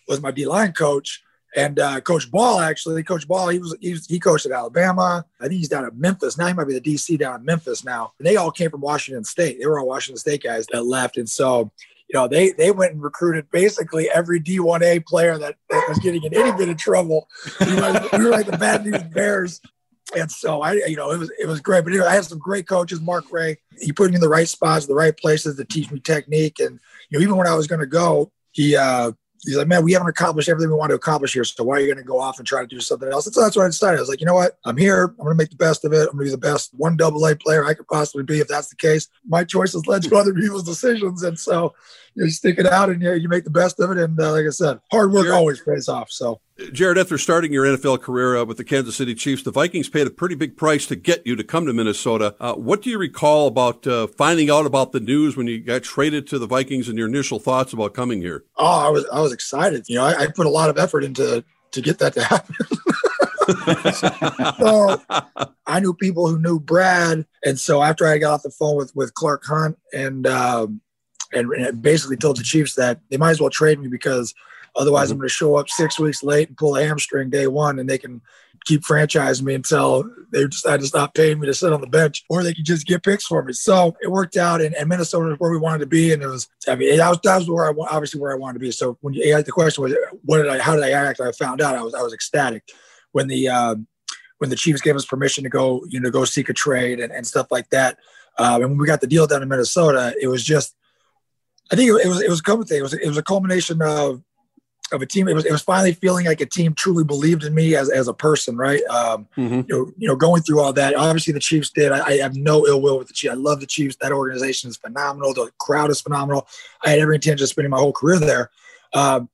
was 0.09 0.21
my 0.21 0.31
D 0.31 0.47
line 0.47 0.73
coach 0.73 1.23
and 1.55 1.79
uh, 1.79 2.01
Coach 2.01 2.31
Ball, 2.31 2.61
actually, 2.61 3.03
Coach 3.03 3.29
Ball, 3.29 3.49
he 3.49 3.59
was, 3.59 3.77
he 3.81 3.93
was 3.93 4.07
he 4.07 4.19
coached 4.19 4.47
at 4.47 4.53
Alabama. 4.53 5.25
I 5.41 5.49
think 5.49 5.59
he's 5.59 5.69
down 5.69 5.85
at 5.85 5.97
Memphis 5.97 6.39
now. 6.39 6.47
He 6.47 6.55
might 6.55 6.67
be 6.67 6.79
the 6.79 6.81
DC 6.81 7.19
down 7.19 7.41
in 7.41 7.45
Memphis 7.45 7.85
now. 7.85 8.13
And 8.19 8.27
they 8.27 8.37
all 8.37 8.51
came 8.51 8.71
from 8.71 8.81
Washington 8.81 9.25
State. 9.25 9.59
They 9.59 9.67
were 9.67 9.79
all 9.79 9.87
Washington 9.87 10.19
State 10.19 10.43
guys 10.43 10.67
that 10.73 10.87
left, 10.87 11.19
and 11.19 11.29
so 11.29 11.71
you 12.09 12.19
know 12.19 12.27
they 12.27 12.53
they 12.53 12.71
went 12.71 12.93
and 12.93 13.03
recruited 13.03 13.51
basically 13.51 14.09
every 14.11 14.41
D1A 14.41 15.05
player 15.05 15.37
that, 15.37 15.57
that 15.69 15.87
was 15.89 15.99
getting 15.99 16.23
in 16.25 16.35
any 16.35 16.53
bit 16.57 16.71
of 16.71 16.79
trouble. 16.79 17.29
We 17.61 17.75
were, 17.75 17.81
like, 17.81 18.13
we 18.13 18.25
were 18.25 18.31
like 18.31 18.47
the 18.47 18.59
bad 18.59 18.85
news 18.85 19.03
bears. 19.03 19.61
And 20.17 20.31
so 20.31 20.61
I, 20.61 20.73
you 20.73 20.97
know, 20.97 21.11
it 21.11 21.19
was 21.19 21.31
it 21.39 21.47
was 21.47 21.61
great. 21.61 21.85
But 21.85 21.93
anyway, 21.93 22.09
I 22.09 22.15
had 22.15 22.25
some 22.25 22.39
great 22.39 22.67
coaches. 22.67 23.01
Mark 23.01 23.31
Ray, 23.31 23.59
he 23.79 23.93
put 23.93 24.11
me 24.11 24.17
in 24.17 24.21
the 24.21 24.29
right 24.29 24.49
spots, 24.49 24.87
the 24.87 24.95
right 24.95 25.17
places 25.17 25.57
to 25.57 25.65
teach 25.65 25.91
me 25.91 26.01
technique. 26.01 26.61
And 26.61 26.81
you 27.09 27.19
know, 27.19 27.23
even 27.23 27.37
when 27.37 27.47
I 27.47 27.55
was 27.55 27.67
going 27.67 27.81
to 27.81 27.87
go, 27.87 28.31
he 28.53 28.77
uh, 28.77 29.13
he's 29.45 29.57
like, 29.57 29.69
man, 29.69 29.85
we 29.85 29.93
haven't 29.93 30.09
accomplished 30.09 30.49
everything 30.49 30.71
we 30.71 30.77
want 30.77 30.91
to 30.91 30.97
accomplish 30.97 31.33
here. 31.33 31.45
So 31.45 31.65
why 31.65 31.77
are 31.77 31.81
you 31.81 31.87
going 31.87 31.99
to 31.99 32.05
go 32.05 32.21
off 32.21 32.39
and 32.39 32.47
try 32.47 32.61
to 32.61 32.67
do 32.67 32.81
something 32.81 33.11
else? 33.11 33.27
And 33.27 33.35
so 33.35 33.41
that's 33.41 33.57
what 33.57 33.65
I 33.65 33.69
decided. 33.69 33.99
I 33.99 34.01
was 34.01 34.09
like, 34.09 34.21
you 34.21 34.27
know 34.27 34.35
what? 34.35 34.59
I'm 34.65 34.77
here. 34.77 35.05
I'm 35.05 35.17
going 35.17 35.31
to 35.31 35.43
make 35.43 35.51
the 35.51 35.57
best 35.57 35.85
of 35.85 35.93
it. 35.93 36.09
I'm 36.09 36.17
going 36.17 36.19
to 36.19 36.25
be 36.25 36.31
the 36.31 36.39
best 36.39 36.73
one 36.75 36.97
double 36.97 37.27
A 37.27 37.35
player 37.35 37.65
I 37.65 37.75
could 37.75 37.89
possibly 37.89 38.23
be. 38.23 38.41
If 38.41 38.49
that's 38.49 38.69
the 38.69 38.77
case, 38.77 39.09
my 39.27 39.45
choices 39.45 39.87
led 39.87 40.03
to 40.05 40.17
other 40.17 40.35
people's 40.41 40.65
decisions. 40.65 41.23
And 41.23 41.39
so 41.39 41.75
you, 42.15 42.23
know, 42.23 42.27
you 42.27 42.31
stick 42.31 42.59
it 42.59 42.67
out 42.67 42.91
and 42.91 43.03
you, 43.03 43.13
you 43.15 43.29
make 43.29 43.45
the 43.45 43.51
best 43.51 43.81
of 43.81 43.91
it. 43.91 43.99
And 43.99 44.19
uh, 44.21 44.33
like 44.33 44.47
I 44.47 44.51
said, 44.51 44.81
hard 44.91 45.13
work 45.13 45.29
always 45.29 45.61
pays 45.61 45.89
off. 45.89 46.11
So 46.11 46.41
Jared, 46.71 46.99
after 46.99 47.19
starting 47.19 47.53
your 47.53 47.65
NFL 47.65 48.01
career 48.03 48.37
uh, 48.37 48.45
with 48.45 48.57
the 48.57 48.65
Kansas 48.65 48.97
City 48.97 49.15
Chiefs, 49.15 49.43
the 49.43 49.51
Vikings 49.51 49.89
paid 49.89 50.07
a 50.07 50.11
pretty 50.11 50.35
big 50.35 50.57
price 50.57 50.87
to 50.87 50.97
get 50.97 51.27
you 51.27 51.35
to 51.37 51.45
come 51.45 51.67
to 51.67 51.73
Minnesota. 51.73 52.37
Uh, 52.39 52.55
what 52.55 52.83
do 52.83 52.91
you 52.91 52.99
recall 52.99 53.47
about 53.47 53.87
uh, 53.87 54.07
finding 54.07 54.51
out 54.51 54.67
about 54.67 54.93
the 54.93 55.01
news 55.01 55.37
when 55.37 55.47
you 55.47 55.61
got 55.61 55.83
traded 55.83 56.27
to 56.29 56.39
the 56.39 56.47
Vikings 56.47 56.89
and 56.89 56.97
your 56.97 57.09
initial 57.09 57.39
thoughts 57.39 57.73
about 57.73 57.95
coming 57.95 58.21
here? 58.21 58.45
Oh, 58.57 58.87
I 58.87 58.89
was 58.91 59.07
I 59.13 59.21
was 59.21 59.33
excited. 59.33 59.89
You 59.89 59.97
know, 59.97 60.05
I, 60.05 60.23
I 60.23 60.27
put 60.29 60.47
a 60.47 60.51
lot 60.51 60.71
of 60.71 60.79
effort 60.79 61.05
into 61.05 61.45
to 61.73 61.81
get 61.81 61.99
that 61.99 62.15
to 62.15 62.23
happen. 62.23 62.55
so 64.59 65.03
I 65.67 65.81
knew 65.81 65.95
people 65.95 66.29
who 66.29 66.39
knew 66.39 66.61
Brad, 66.61 67.27
and 67.45 67.59
so 67.59 67.83
after 67.83 68.07
I 68.07 68.19
got 68.19 68.35
off 68.35 68.43
the 68.43 68.51
phone 68.51 68.77
with 68.77 68.95
with 68.95 69.15
Clark 69.15 69.45
Hunt 69.45 69.79
and 69.93 70.27
um, 70.27 70.81
and, 71.33 71.51
and 71.53 71.83
basically 71.83 72.17
told 72.17 72.37
the 72.37 72.43
Chiefs 72.43 72.75
that 72.75 73.01
they 73.11 73.17
might 73.17 73.31
as 73.31 73.41
well 73.41 73.51
trade 73.51 73.81
me 73.81 73.89
because 73.89 74.35
Otherwise, 74.75 75.09
mm-hmm. 75.09 75.13
I'm 75.13 75.19
going 75.19 75.29
to 75.29 75.35
show 75.35 75.57
up 75.57 75.69
six 75.69 75.99
weeks 75.99 76.23
late 76.23 76.49
and 76.49 76.57
pull 76.57 76.77
a 76.77 76.85
hamstring 76.85 77.31
day 77.31 77.47
one, 77.47 77.79
and 77.79 77.89
they 77.89 77.99
can 77.99 78.23
keep 78.65 78.83
franchising 78.83 79.43
me 79.43 79.55
until 79.55 80.05
they 80.31 80.47
decide 80.47 80.81
to 80.81 80.87
stop 80.87 81.15
paying 81.15 81.41
me 81.41 81.47
to 81.47 81.55
sit 81.55 81.73
on 81.73 81.81
the 81.81 81.87
bench, 81.87 82.25
or 82.31 82.43
they 82.43 82.55
can 82.55 82.65
just 82.65 82.87
get 82.87 83.03
picks 83.03 83.27
for 83.27 83.43
me. 83.43 83.53
So 83.53 83.97
it 84.01 84.11
worked 84.11 84.37
out, 84.37 84.61
and, 84.61 84.75
and 84.75 84.89
Minnesota 84.89 85.31
was 85.31 85.39
where 85.39 85.51
we 85.51 85.59
wanted 85.59 85.81
to 85.81 85.87
be, 85.87 86.13
and 86.13 86.23
it 86.23 86.27
was. 86.27 86.49
I 86.69 86.77
mean, 86.77 86.97
that 86.97 87.09
was 87.09 87.19
that 87.25 87.39
was 87.39 87.51
where 87.51 87.69
I 87.69 87.75
obviously 87.91 88.21
where 88.21 88.33
I 88.33 88.37
wanted 88.37 88.55
to 88.55 88.61
be. 88.61 88.71
So 88.73 88.97
when 89.01 89.15
you 89.15 89.35
asked 89.35 89.47
the 89.47 89.53
question 89.53 89.83
was, 89.83 89.95
what 90.25 90.39
did 90.39 90.49
I? 90.49 90.59
How 90.59 90.75
did 90.75 90.85
I 90.85 90.91
act? 90.91 91.21
I 91.21 91.33
found 91.33 91.61
out 91.61 91.77
I 91.77 91.83
was 91.83 91.95
I 91.95 92.03
was 92.03 92.15
ecstatic 92.15 92.65
when 93.13 93.29
the 93.29 93.49
um, 93.49 93.87
when 94.39 94.51
the 94.51 94.57
Chiefs 94.57 94.81
gave 94.81 94.97
us 94.97 95.05
permission 95.05 95.45
to 95.45 95.51
go, 95.51 95.85
you 95.89 96.01
know, 96.01 96.11
go 96.11 96.25
seek 96.25 96.49
a 96.49 96.55
trade 96.55 97.01
and, 97.01 97.13
and 97.13 97.27
stuff 97.27 97.49
like 97.51 97.69
that. 97.71 97.99
Um, 98.39 98.63
and 98.63 98.71
when 98.71 98.79
we 98.79 98.87
got 98.87 99.01
the 99.01 99.07
deal 99.07 99.27
done 99.27 99.43
in 99.43 99.49
Minnesota, 99.49 100.15
it 100.21 100.29
was 100.29 100.43
just. 100.43 100.75
I 101.71 101.77
think 101.77 101.89
it, 101.89 102.09
was 102.09 102.21
it 102.21 102.29
was 102.29 102.41
a 102.41 102.43
couple 102.43 102.65
things. 102.65 102.81
It 102.81 102.83
was 102.83 102.93
it 102.95 103.09
was 103.09 103.17
a 103.17 103.23
culmination 103.23 103.81
of 103.81 104.23
of 104.93 105.03
a 105.03 105.07
team. 105.07 105.29
It 105.29 105.35
was 105.35 105.45
it 105.45 105.53
was 105.53 105.63
finally 105.63 105.93
feeling 105.93 106.27
like 106.27 106.41
a 106.41 106.47
team 106.47 106.75
truly 106.75 107.05
believed 107.05 107.45
in 107.45 107.55
me 107.55 107.75
as, 107.75 107.91
as 107.91 108.09
a 108.09 108.15
person, 108.15 108.57
right? 108.57 108.83
Um, 108.85 109.29
mm-hmm. 109.37 109.55
You 109.55 109.65
know, 109.69 109.93
you 109.97 110.09
know, 110.09 110.17
going 110.17 110.43
through 110.43 110.61
all 110.61 110.73
that. 110.73 110.95
Obviously, 110.95 111.33
the 111.33 111.41
Chiefs 111.41 111.71
did. 111.71 111.93
I, 111.93 112.07
I, 112.07 112.17
have 112.19 112.37
no 112.37 112.67
ill 112.67 112.81
will 112.81 112.99
with 112.99 113.09
the 113.09 113.15
Chiefs. 113.15 113.33
I 113.33 113.37
love 113.37 113.61
the 113.61 113.67
Chiefs. 113.67 113.97
That 114.01 114.13
organization 114.13 114.71
is 114.71 114.77
phenomenal. 114.77 115.35
The 115.35 115.51
crowd 115.59 115.91
is 115.91 116.01
phenomenal. 116.01 116.47
I 116.85 116.91
had 116.91 116.99
every 116.99 117.17
intention 117.17 117.43
of 117.43 117.49
spending 117.49 117.71
my 117.71 117.79
whole 117.79 117.93
career 117.93 118.19
there. 118.19 118.51
Um, 118.95 119.29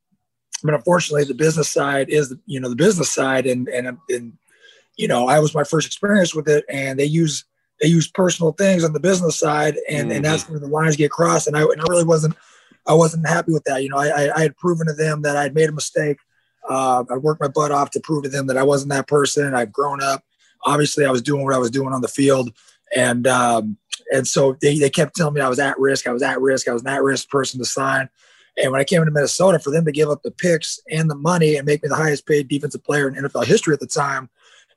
but 0.63 0.73
unfortunately, 0.73 1.25
the 1.25 1.33
business 1.33 1.69
side 1.69 2.09
is 2.09 2.35
you 2.45 2.59
know 2.59 2.69
the 2.69 2.75
business 2.75 3.09
side, 3.09 3.45
and 3.45 3.67
and 3.69 3.97
and 4.09 4.33
you 4.97 5.07
know 5.07 5.27
I 5.27 5.39
was 5.39 5.55
my 5.55 5.63
first 5.63 5.87
experience 5.87 6.35
with 6.35 6.47
it, 6.47 6.65
and 6.69 6.99
they 6.99 7.05
use 7.05 7.45
they 7.81 7.87
use 7.87 8.09
personal 8.09 8.51
things 8.53 8.83
on 8.83 8.93
the 8.93 8.99
business 8.99 9.37
side, 9.37 9.77
and 9.89 10.07
mm-hmm. 10.07 10.17
and 10.17 10.25
that's 10.25 10.49
where 10.49 10.59
the 10.59 10.67
lines 10.67 10.95
get 10.95 11.11
crossed. 11.11 11.47
And 11.47 11.55
I 11.55 11.61
and 11.61 11.81
I 11.81 11.85
really 11.87 12.03
wasn't 12.03 12.35
I 12.89 12.93
wasn't 12.93 13.27
happy 13.27 13.53
with 13.53 13.63
that. 13.65 13.83
You 13.83 13.89
know, 13.89 13.97
I, 13.97 14.35
I 14.35 14.41
had 14.41 14.57
proven 14.57 14.87
to 14.87 14.93
them 14.93 15.21
that 15.21 15.37
I'd 15.37 15.53
made 15.53 15.69
a 15.69 15.71
mistake. 15.71 16.17
Uh, 16.67 17.03
I 17.09 17.17
worked 17.17 17.39
my 17.39 17.47
butt 17.47 17.71
off 17.71 17.91
to 17.91 17.99
prove 17.99 18.23
to 18.23 18.29
them 18.29 18.47
that 18.47 18.57
I 18.57 18.63
wasn't 18.63 18.91
that 18.91 19.07
person. 19.07 19.53
I've 19.53 19.71
grown 19.71 20.01
up. 20.01 20.23
Obviously, 20.65 21.05
I 21.05 21.11
was 21.11 21.21
doing 21.21 21.45
what 21.45 21.53
I 21.53 21.59
was 21.59 21.71
doing 21.71 21.93
on 21.93 22.01
the 22.01 22.07
field, 22.07 22.51
and 22.95 23.27
um, 23.27 23.77
and 24.11 24.27
so 24.27 24.57
they, 24.61 24.77
they 24.77 24.89
kept 24.89 25.15
telling 25.15 25.35
me 25.35 25.41
I 25.41 25.47
was 25.47 25.59
at 25.59 25.79
risk. 25.79 26.07
I 26.07 26.11
was 26.11 26.23
at 26.23 26.41
risk. 26.41 26.67
I 26.67 26.73
was 26.73 26.81
an 26.81 26.87
at 26.89 27.03
risk 27.03 27.29
person 27.29 27.59
to 27.59 27.65
sign. 27.65 28.09
And 28.61 28.71
when 28.71 28.81
I 28.81 28.83
came 28.83 29.01
into 29.01 29.11
Minnesota, 29.11 29.59
for 29.59 29.69
them 29.69 29.85
to 29.85 29.91
give 29.91 30.09
up 30.09 30.21
the 30.23 30.31
picks 30.31 30.79
and 30.89 31.09
the 31.09 31.15
money 31.15 31.55
and 31.55 31.65
make 31.65 31.81
me 31.81 31.89
the 31.89 31.95
highest 31.95 32.25
paid 32.25 32.47
defensive 32.47 32.83
player 32.83 33.07
in 33.07 33.15
NFL 33.15 33.45
history 33.45 33.73
at 33.73 33.79
the 33.79 33.87
time, 33.87 34.29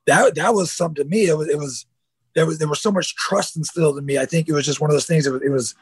that 0.06 0.34
that 0.34 0.54
was 0.54 0.70
something 0.70 1.02
to 1.02 1.08
me. 1.08 1.26
It 1.26 1.36
was 1.36 1.48
it 1.48 1.58
was 1.58 1.86
there 2.34 2.46
was 2.46 2.58
there 2.58 2.68
was 2.68 2.80
so 2.80 2.92
much 2.92 3.16
trust 3.16 3.56
instilled 3.56 3.98
in 3.98 4.04
me. 4.04 4.18
I 4.18 4.26
think 4.26 4.48
it 4.48 4.52
was 4.52 4.66
just 4.66 4.80
one 4.80 4.90
of 4.90 4.94
those 4.94 5.06
things. 5.06 5.26
It 5.26 5.32
was, 5.32 5.42
it 5.42 5.50
was 5.50 5.74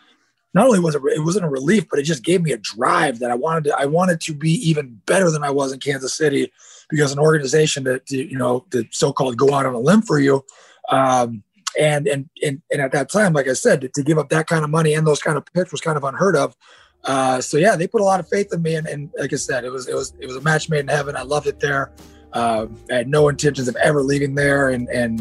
not 0.55 0.67
only 0.67 0.81
was 0.81 0.95
it 0.95 1.03
it 1.15 1.25
wasn't 1.25 1.45
a 1.45 1.49
relief, 1.49 1.87
but 1.89 1.99
it 1.99 2.03
just 2.03 2.25
gave 2.25 2.43
me 2.43 2.53
a 2.53 2.59
drive 2.59 3.19
that 3.21 3.31
I 3.31 3.35
wanted 3.35 3.65
to 3.65 3.77
I 3.79 3.87
wanted 3.87 4.21
to 4.23 4.35
be 4.35 4.53
even 4.69 5.01
better 5.07 5.31
than 5.31 5.45
I 5.45 5.51
was 5.51 5.73
in 5.73 5.81
Kansas 5.81 6.17
City 6.17 6.53
because 6.89 7.13
an 7.13 7.19
organization 7.19 7.85
that 7.85 8.11
you 8.11 8.37
know 8.37 8.67
the 8.71 8.87
so-called 8.91 9.37
go 9.37 9.55
out 9.55 9.67
on 9.67 9.75
a 9.75 9.81
limb 9.81 10.03
for 10.03 10.19
you. 10.19 10.45
Um, 10.89 11.45
and, 11.79 12.09
and 12.09 12.29
and 12.43 12.61
and 12.73 12.83
at 12.83 12.91
that 12.93 13.11
time, 13.11 13.33
like 13.33 13.47
I 13.47 13.53
said, 13.53 13.81
to, 13.83 13.89
to, 13.89 14.03
give 14.03 14.19
up 14.19 14.29
that 14.31 14.49
kind 14.49 14.65
of 14.65 14.71
money 14.71 14.95
and 14.95 15.07
those 15.07 15.23
kind 15.23 15.37
of 15.37 15.45
picks 15.55 15.71
was 15.71 15.81
kind 15.81 15.97
of 15.97 16.03
unheard 16.03 16.35
of. 16.35 16.57
Uh, 17.05 17.41
so 17.41 17.57
yeah, 17.57 17.77
they 17.77 17.87
put 17.87 18.01
a 18.01 18.05
lot 18.05 18.21
of 18.21 18.29
faith 18.29 18.53
in 18.53 18.61
me, 18.61 18.75
and, 18.75 18.87
and, 18.87 19.11
like 19.19 19.33
I 19.33 19.37
said, 19.37 19.65
it 19.65 19.71
was 19.71 19.89
it 19.89 19.95
was 19.95 20.13
it 20.19 20.27
was 20.27 20.37
a 20.37 20.41
match 20.41 20.69
made 20.69 20.81
in 20.81 20.89
heaven. 20.89 21.17
I 21.17 21.23
loved 21.23 21.47
it 21.47 21.61
there. 21.61 21.93
Uh, 22.33 22.67
I 22.91 22.95
had 22.95 23.09
no 23.09 23.29
intentions 23.29 23.69
of 23.69 23.77
ever 23.77 24.03
leaving 24.03 24.35
there, 24.35 24.71
and 24.71 24.89
and 24.89 25.21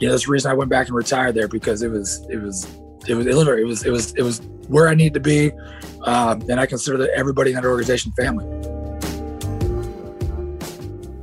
you 0.00 0.08
know 0.08 0.12
that's 0.12 0.26
the 0.26 0.32
reason 0.32 0.50
I 0.50 0.54
went 0.54 0.68
back 0.68 0.88
and 0.88 0.96
retired 0.96 1.34
there 1.34 1.48
because 1.48 1.82
it 1.82 1.90
was 1.90 2.26
it 2.28 2.38
was 2.38 2.66
it 3.08 3.14
was 3.14 3.26
it 3.26 3.66
was 3.66 3.84
it 3.84 3.90
was 3.90 4.14
it 4.14 4.22
was 4.22 4.40
where 4.68 4.88
I 4.88 4.94
need 4.94 5.12
to 5.14 5.20
be, 5.20 5.52
um, 6.02 6.42
and 6.48 6.60
I 6.60 6.66
consider 6.66 6.96
that 6.98 7.10
everybody 7.10 7.50
in 7.50 7.56
that 7.56 7.64
organization 7.64 8.12
family. 8.12 8.44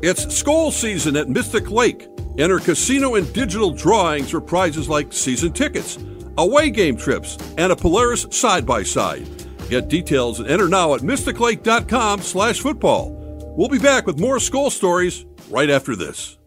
It's 0.02 0.26
Skol 0.26 0.72
season 0.72 1.16
at 1.16 1.30
Mystic 1.30 1.70
Lake. 1.70 2.08
Enter 2.38 2.60
casino 2.60 3.16
and 3.16 3.32
digital 3.34 3.72
drawings 3.72 4.32
for 4.32 4.42
prizes 4.42 4.90
like 4.90 5.14
season 5.14 5.54
tickets, 5.54 5.98
away 6.38 6.70
game 6.70 6.98
trips, 6.98 7.38
and 7.58 7.72
a 7.72 7.76
Polaris 7.76 8.26
side 8.32 8.66
by 8.66 8.84
side. 8.84 9.28
Get 9.70 9.88
details 9.90 10.40
and 10.40 10.50
enter 10.50 10.68
now 10.68 10.96
at 10.96 11.02
mysticlake.com/football. 11.02 13.18
We'll 13.58 13.70
be 13.70 13.80
back 13.80 14.08
with 14.08 14.20
more 14.20 14.38
Skol 14.38 14.72
Stories 14.72 15.26
right 15.50 15.70
after 15.70 15.96
this. 15.96 16.38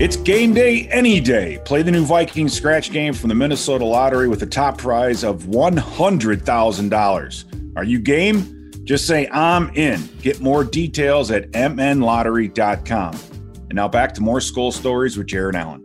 It's 0.00 0.14
game 0.14 0.54
day 0.54 0.86
any 0.92 1.18
day. 1.18 1.60
Play 1.64 1.82
the 1.82 1.90
new 1.90 2.04
Vikings 2.04 2.52
scratch 2.52 2.92
game 2.92 3.12
from 3.12 3.30
the 3.30 3.34
Minnesota 3.34 3.84
Lottery 3.84 4.28
with 4.28 4.44
a 4.44 4.46
top 4.46 4.78
prize 4.78 5.24
of 5.24 5.46
$100,000. 5.46 7.76
Are 7.76 7.82
you 7.82 7.98
game? 7.98 8.70
Just 8.84 9.08
say 9.08 9.28
I'm 9.32 9.70
in. 9.70 10.08
Get 10.22 10.40
more 10.40 10.62
details 10.62 11.32
at 11.32 11.50
mnlottery.com. 11.50 13.18
And 13.54 13.72
now 13.72 13.88
back 13.88 14.14
to 14.14 14.20
more 14.20 14.38
Skol 14.38 14.72
Stories 14.72 15.16
with 15.16 15.26
Jared 15.26 15.56
Allen. 15.56 15.80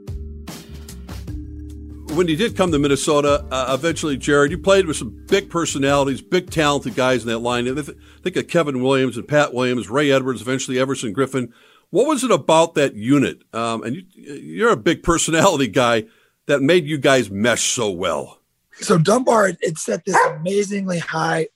When 2.16 2.28
you 2.28 2.36
did 2.36 2.56
come 2.56 2.72
to 2.72 2.78
Minnesota, 2.78 3.44
uh, 3.50 3.74
eventually, 3.74 4.16
Jared, 4.16 4.52
you 4.52 4.60
played 4.60 4.86
with 4.86 4.98
some 4.98 5.26
big 5.28 5.50
personalities, 5.50 6.22
big 6.22 6.52
talented 6.52 6.94
guys 6.94 7.24
in 7.24 7.30
that 7.30 7.40
line. 7.40 7.66
Think 8.22 8.36
of 8.36 8.48
Kevin 8.48 8.84
Williams 8.84 9.18
and 9.18 9.28
Pat 9.28 9.56
Williams, 9.56 9.90
Ray 9.90 10.12
Edwards, 10.12 10.40
eventually 10.40 10.78
Everson 10.78 11.16
Griffen. 11.16 11.52
What 11.94 12.08
was 12.08 12.24
it 12.24 12.32
about 12.32 12.74
that 12.74 12.96
unit? 12.96 13.44
Um, 13.54 13.84
and 13.84 14.04
you, 14.16 14.68
are 14.68 14.72
a 14.72 14.76
big 14.76 15.04
personality 15.04 15.68
guy 15.68 16.06
that 16.48 16.60
made 16.60 16.88
you 16.88 16.98
guys 16.98 17.30
mesh 17.30 17.72
so 17.72 17.92
well. 17.92 18.40
So 18.80 18.98
Dunbar, 18.98 19.50
it 19.62 19.78
set 19.78 20.04
this 20.04 20.18
amazingly 20.26 20.98
high, 20.98 21.50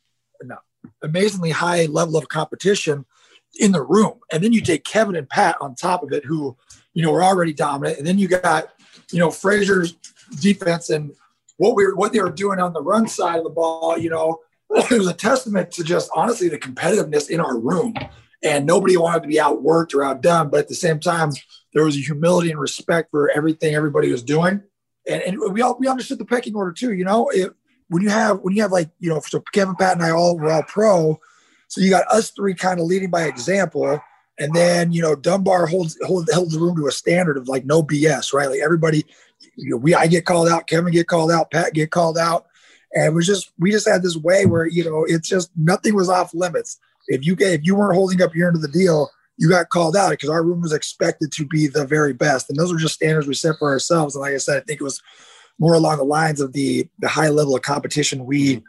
no, 0.43 0.57
amazingly 1.01 1.49
high 1.49 1.87
level 1.87 2.17
of 2.17 2.29
competition 2.29 3.03
in 3.59 3.71
the 3.71 3.81
room, 3.81 4.19
and 4.31 4.43
then 4.43 4.53
you 4.53 4.61
take 4.61 4.83
Kevin 4.83 5.15
and 5.15 5.27
Pat 5.27 5.55
on 5.59 5.73
top 5.73 6.03
of 6.03 6.11
it, 6.11 6.23
who 6.23 6.55
you 6.93 7.01
know 7.01 7.11
were 7.11 7.23
already 7.23 7.51
dominant, 7.51 7.97
and 7.97 8.05
then 8.05 8.19
you 8.19 8.27
got 8.27 8.75
you 9.11 9.17
know 9.17 9.31
Frazier's 9.31 9.93
defense 10.39 10.91
and 10.91 11.15
what 11.55 11.75
we 11.75 11.83
were, 11.83 11.95
what 11.95 12.13
they 12.13 12.21
were 12.21 12.29
doing 12.29 12.59
on 12.59 12.73
the 12.73 12.83
run 12.83 13.07
side 13.07 13.39
of 13.39 13.43
the 13.43 13.49
ball. 13.49 13.97
You 13.97 14.11
know, 14.11 14.41
it 14.69 14.99
was 14.99 15.07
a 15.07 15.15
testament 15.15 15.71
to 15.71 15.83
just 15.83 16.11
honestly 16.15 16.47
the 16.47 16.59
competitiveness 16.59 17.31
in 17.31 17.39
our 17.39 17.57
room 17.57 17.95
and 18.43 18.65
nobody 18.65 18.97
wanted 18.97 19.23
to 19.23 19.27
be 19.27 19.35
outworked 19.35 19.93
or 19.93 20.03
outdone. 20.03 20.49
But 20.49 20.61
at 20.61 20.67
the 20.67 20.75
same 20.75 20.99
time, 20.99 21.31
there 21.73 21.83
was 21.83 21.95
a 21.95 22.01
humility 22.01 22.51
and 22.51 22.59
respect 22.59 23.11
for 23.11 23.29
everything 23.31 23.75
everybody 23.75 24.11
was 24.11 24.23
doing, 24.23 24.63
and, 25.07 25.21
and 25.21 25.53
we 25.53 25.61
all 25.61 25.77
we 25.79 25.87
understood 25.87 26.19
the 26.19 26.25
pecking 26.25 26.55
order 26.55 26.71
too. 26.71 26.93
You 26.93 27.05
know, 27.05 27.29
it, 27.29 27.53
when 27.89 28.03
you 28.03 28.09
have 28.09 28.39
when 28.39 28.55
you 28.55 28.61
have 28.61 28.71
like 28.71 28.89
you 28.99 29.09
know, 29.09 29.19
so 29.19 29.41
Kevin, 29.53 29.75
Pat, 29.75 29.93
and 29.93 30.03
I 30.03 30.11
all 30.11 30.37
were 30.37 30.51
all 30.51 30.63
pro, 30.63 31.19
so 31.67 31.81
you 31.81 31.89
got 31.89 32.07
us 32.07 32.31
three 32.31 32.53
kind 32.53 32.79
of 32.79 32.85
leading 32.85 33.09
by 33.09 33.23
example. 33.23 34.01
And 34.39 34.53
then 34.53 34.91
you 34.91 35.01
know 35.01 35.15
Dunbar 35.15 35.65
holds 35.65 35.97
holds 36.05 36.31
holds 36.31 36.53
the 36.53 36.59
room 36.59 36.75
to 36.77 36.87
a 36.87 36.91
standard 36.91 37.37
of 37.37 37.47
like 37.47 37.65
no 37.65 37.81
BS, 37.81 38.33
right? 38.33 38.49
Like 38.49 38.59
everybody, 38.59 39.03
you 39.55 39.71
know, 39.71 39.77
we 39.77 39.95
I 39.95 40.05
get 40.07 40.25
called 40.25 40.47
out, 40.47 40.67
Kevin 40.67 40.93
get 40.93 41.07
called 41.07 41.31
out, 41.31 41.49
Pat 41.49 41.73
get 41.73 41.89
called 41.89 42.19
out, 42.19 42.45
and 42.93 43.05
it 43.05 43.13
was 43.13 43.25
just 43.25 43.51
we 43.57 43.71
just 43.71 43.87
had 43.87 44.03
this 44.03 44.15
way 44.15 44.45
where 44.45 44.67
you 44.67 44.83
know 44.83 45.05
it's 45.07 45.27
just 45.27 45.49
nothing 45.55 45.95
was 45.95 46.09
off 46.09 46.35
limits 46.35 46.79
if 47.07 47.25
you 47.25 47.35
get 47.35 47.53
if 47.53 47.65
you 47.65 47.75
weren't 47.75 47.95
holding 47.95 48.21
up 48.21 48.35
your 48.35 48.47
end 48.47 48.55
of 48.55 48.61
the 48.61 48.67
deal, 48.67 49.09
you 49.37 49.49
got 49.49 49.69
called 49.69 49.95
out 49.95 50.11
because 50.11 50.29
our 50.29 50.43
room 50.43 50.61
was 50.61 50.73
expected 50.73 51.31
to 51.33 51.45
be 51.45 51.67
the 51.67 51.85
very 51.85 52.13
best, 52.13 52.49
and 52.49 52.57
those 52.57 52.71
were 52.71 52.79
just 52.79 52.95
standards 52.95 53.27
we 53.27 53.33
set 53.33 53.55
for 53.59 53.69
ourselves. 53.69 54.15
And 54.15 54.21
like 54.21 54.33
I 54.33 54.37
said, 54.37 54.57
I 54.57 54.65
think 54.65 54.81
it 54.81 54.83
was 54.83 55.01
more 55.59 55.73
along 55.73 55.97
the 55.97 56.03
lines 56.03 56.41
of 56.41 56.53
the 56.53 56.87
the 56.99 57.07
high 57.07 57.29
level 57.29 57.55
of 57.55 57.61
competition 57.61 58.25
we 58.25 58.63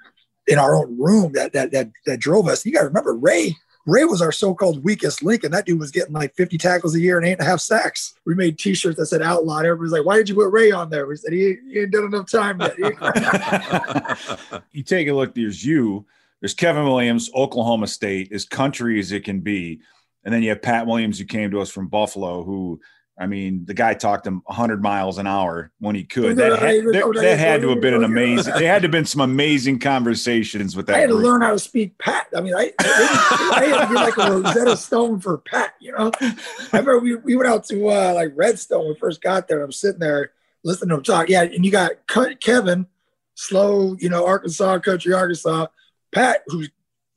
in 0.47 0.59
our 0.59 0.75
own 0.75 0.99
room 0.99 1.33
that 1.33 1.53
that 1.53 1.73
that 1.73 1.91
that 2.07 2.21
drove 2.21 2.49
us. 2.49 2.65
You 2.65 2.73
got 2.73 2.81
to 2.81 2.87
remember 2.87 3.15
Ray. 3.15 3.57
Ray 3.87 4.05
was 4.05 4.21
our 4.21 4.33
so-called 4.33 4.85
weakest 4.85 5.23
link, 5.23 5.45
and 5.45 5.55
that 5.55 5.65
dude 5.65 5.81
was 5.81 5.91
getting 5.91 6.13
like 6.13 6.35
50 6.35 6.59
tackles 6.59 6.95
a 6.95 7.01
year 7.01 7.17
and 7.17 7.27
eight 7.27 7.33
and 7.33 7.41
a 7.41 7.45
half 7.45 7.61
sacks. 7.61 8.13
We 8.27 8.35
made 8.35 8.59
T-shirts 8.59 8.99
that 8.99 9.07
said 9.07 9.23
"outlaw." 9.23 9.61
Everybody's 9.61 9.93
like, 9.93 10.05
"Why 10.05 10.17
did 10.17 10.29
you 10.29 10.35
put 10.35 10.53
Ray 10.53 10.71
on 10.71 10.91
there?" 10.91 11.07
We 11.07 11.17
said, 11.17 11.33
"He, 11.33 11.57
he 11.71 11.81
ain't 11.81 11.93
done 11.93 12.05
enough 12.05 12.31
time 12.31 12.61
yet." 12.61 12.77
you 14.73 14.83
take 14.83 15.09
a 15.09 15.15
look. 15.15 15.35
There's 15.35 15.65
you 15.65 16.05
there's 16.41 16.55
Kevin 16.55 16.85
Williams, 16.85 17.31
Oklahoma 17.35 17.87
State, 17.87 18.33
as 18.33 18.45
country 18.45 18.99
as 19.01 19.13
it 19.13 19.25
can 19.25 19.41
be. 19.41 19.81
And 20.25 20.33
then 20.33 20.43
you 20.43 20.51
have 20.51 20.63
Pat 20.63 20.87
Williams, 20.87 21.19
who 21.19 21.25
came 21.25 21.51
to 21.51 21.61
us 21.61 21.71
from 21.71 21.89
Buffalo, 21.89 22.45
who, 22.45 22.81
I 23.19 23.27
mean, 23.27 23.65
the 23.65 23.75
guy 23.75 23.95
talked 23.95 24.27
him 24.27 24.43
100 24.45 24.83
miles 24.83 25.19
an 25.19 25.27
hour 25.27 25.73
when 25.79 25.97
he 25.97 26.05
could. 26.05 26.37
That, 26.37 26.59
had, 26.59 26.85
that, 26.85 27.13
that 27.21 27.39
had 27.39 27.63
to 27.63 27.71
have 27.71 27.81
been 27.81 27.95
an 27.95 28.05
amazing, 28.05 28.55
there 28.55 28.73
had 28.73 28.83
to 28.83 28.87
have 28.87 28.93
been 28.93 29.05
some 29.05 29.23
amazing 29.23 29.81
conversations 29.81 30.77
with 30.77 30.87
that. 30.87 30.97
I 30.97 31.01
had 31.01 31.11
group. 31.11 31.23
to 31.23 31.27
learn 31.27 31.41
how 31.41 31.53
to 31.53 31.59
speak 31.59 31.99
Pat. 31.99 32.29
I 32.37 32.41
mean, 32.41 32.55
I, 32.55 32.73
I, 32.79 33.53
I 33.57 33.65
had 33.65 33.81
to 33.83 33.89
be 33.89 33.95
like 33.95 34.17
a 34.17 34.33
Rosetta 34.33 34.77
Stone 34.77 35.21
for 35.21 35.39
Pat, 35.39 35.75
you 35.81 35.93
know? 35.93 36.13
I 36.21 36.37
remember 36.73 36.99
we, 36.99 37.17
we 37.17 37.37
went 37.37 37.49
out 37.49 37.65
to 37.67 37.89
uh, 37.89 38.13
like 38.15 38.33
Redstone 38.37 38.81
when 38.81 38.89
we 38.91 38.99
first 38.99 39.21
got 39.21 39.49
there. 39.49 39.63
I'm 39.63 39.73
sitting 39.73 40.01
there 40.01 40.33
listening 40.63 40.91
to 40.91 40.97
him 40.97 41.03
talk. 41.03 41.29
Yeah. 41.29 41.43
And 41.43 41.65
you 41.65 41.73
got 41.73 41.93
Kevin, 42.41 42.87
slow, 43.35 43.97
you 43.99 44.09
know, 44.09 44.27
Arkansas, 44.27 44.79
country, 44.81 45.13
Arkansas 45.13 45.67
Pat, 46.13 46.43
who's 46.47 46.71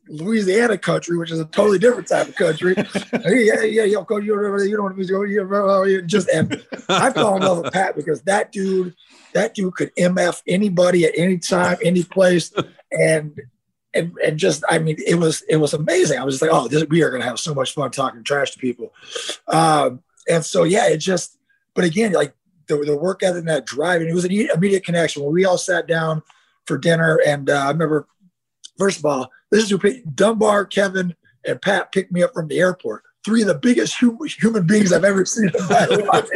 Louisiana 0.08 0.78
country, 0.78 1.18
which 1.18 1.32
is 1.32 1.40
a 1.40 1.46
totally 1.46 1.80
different 1.80 2.08
type 2.08 2.28
of 2.28 2.36
country. 2.36 2.76
yeah, 3.14 3.62
yeah, 3.64 3.84
yeah, 3.84 4.04
coach, 4.04 4.24
you 4.24 4.36
don't, 4.36 4.68
you 4.68 4.76
don't 4.76 4.84
want 4.84 4.98
to 4.98 6.02
be 6.02 6.08
just. 6.08 6.28
And 6.30 6.62
I 6.90 7.12
fell 7.12 7.36
in 7.36 7.44
love 7.44 7.64
with 7.64 7.74
Pat 7.74 7.96
because 7.96 8.22
that 8.24 8.52
dude, 8.52 8.96
that 9.34 9.56
dude 9.56 9.74
could 9.76 9.96
mf 9.96 10.42
anybody 10.48 11.06
at 11.06 11.14
any 11.16 11.38
time, 11.38 11.78
any 11.84 12.04
place, 12.04 12.52
and 12.92 13.40
and 13.94 14.18
and 14.26 14.38
just, 14.38 14.64
I 14.70 14.80
mean, 14.80 14.98
it 15.06 15.16
was 15.16 15.44
it 15.48 15.58
was 15.58 15.74
amazing. 15.74 16.20
I 16.20 16.24
was 16.24 16.36
just 16.36 16.42
like, 16.42 16.52
oh, 16.52 16.68
this, 16.68 16.86
we 16.90 17.04
are 17.04 17.10
going 17.10 17.22
to 17.22 17.28
have 17.28 17.40
so 17.40 17.54
much 17.54 17.74
fun 17.74 17.92
talking 17.92 18.24
trash 18.24 18.52
to 18.52 18.60
people, 18.60 18.94
um, 19.48 20.04
and 20.28 20.44
so 20.44 20.64
yeah, 20.64 20.88
it 20.88 20.98
just. 20.98 21.38
But 21.74 21.86
again, 21.86 22.12
like 22.12 22.34
the, 22.68 22.76
the 22.80 22.98
work 22.98 23.24
ethic 23.24 23.40
and 23.40 23.48
that 23.48 23.66
drive, 23.66 24.02
and 24.02 24.10
it 24.10 24.14
was 24.14 24.26
an 24.26 24.32
immediate 24.32 24.84
connection 24.84 25.24
where 25.24 25.32
we 25.32 25.46
all 25.46 25.58
sat 25.58 25.88
down 25.88 26.22
for 26.66 26.78
dinner, 26.78 27.22
and 27.26 27.50
uh, 27.50 27.54
I 27.54 27.72
remember 27.72 28.08
First 28.82 28.98
of 28.98 29.06
all, 29.06 29.30
this 29.52 29.64
is 29.64 29.70
who 29.70 30.02
Dunbar, 30.16 30.66
Kevin, 30.66 31.14
and 31.46 31.62
Pat 31.62 31.92
picked 31.92 32.12
me 32.12 32.24
up 32.24 32.34
from 32.34 32.48
the 32.48 32.58
airport. 32.58 33.04
Three 33.24 33.42
of 33.42 33.48
the 33.48 33.54
biggest 33.54 33.94
hum- 33.94 34.18
human 34.26 34.66
beings 34.66 34.92
I've 34.92 35.04
ever 35.04 35.24
seen 35.24 35.52
in 35.54 35.68
my 35.68 35.86
life. 35.86 36.30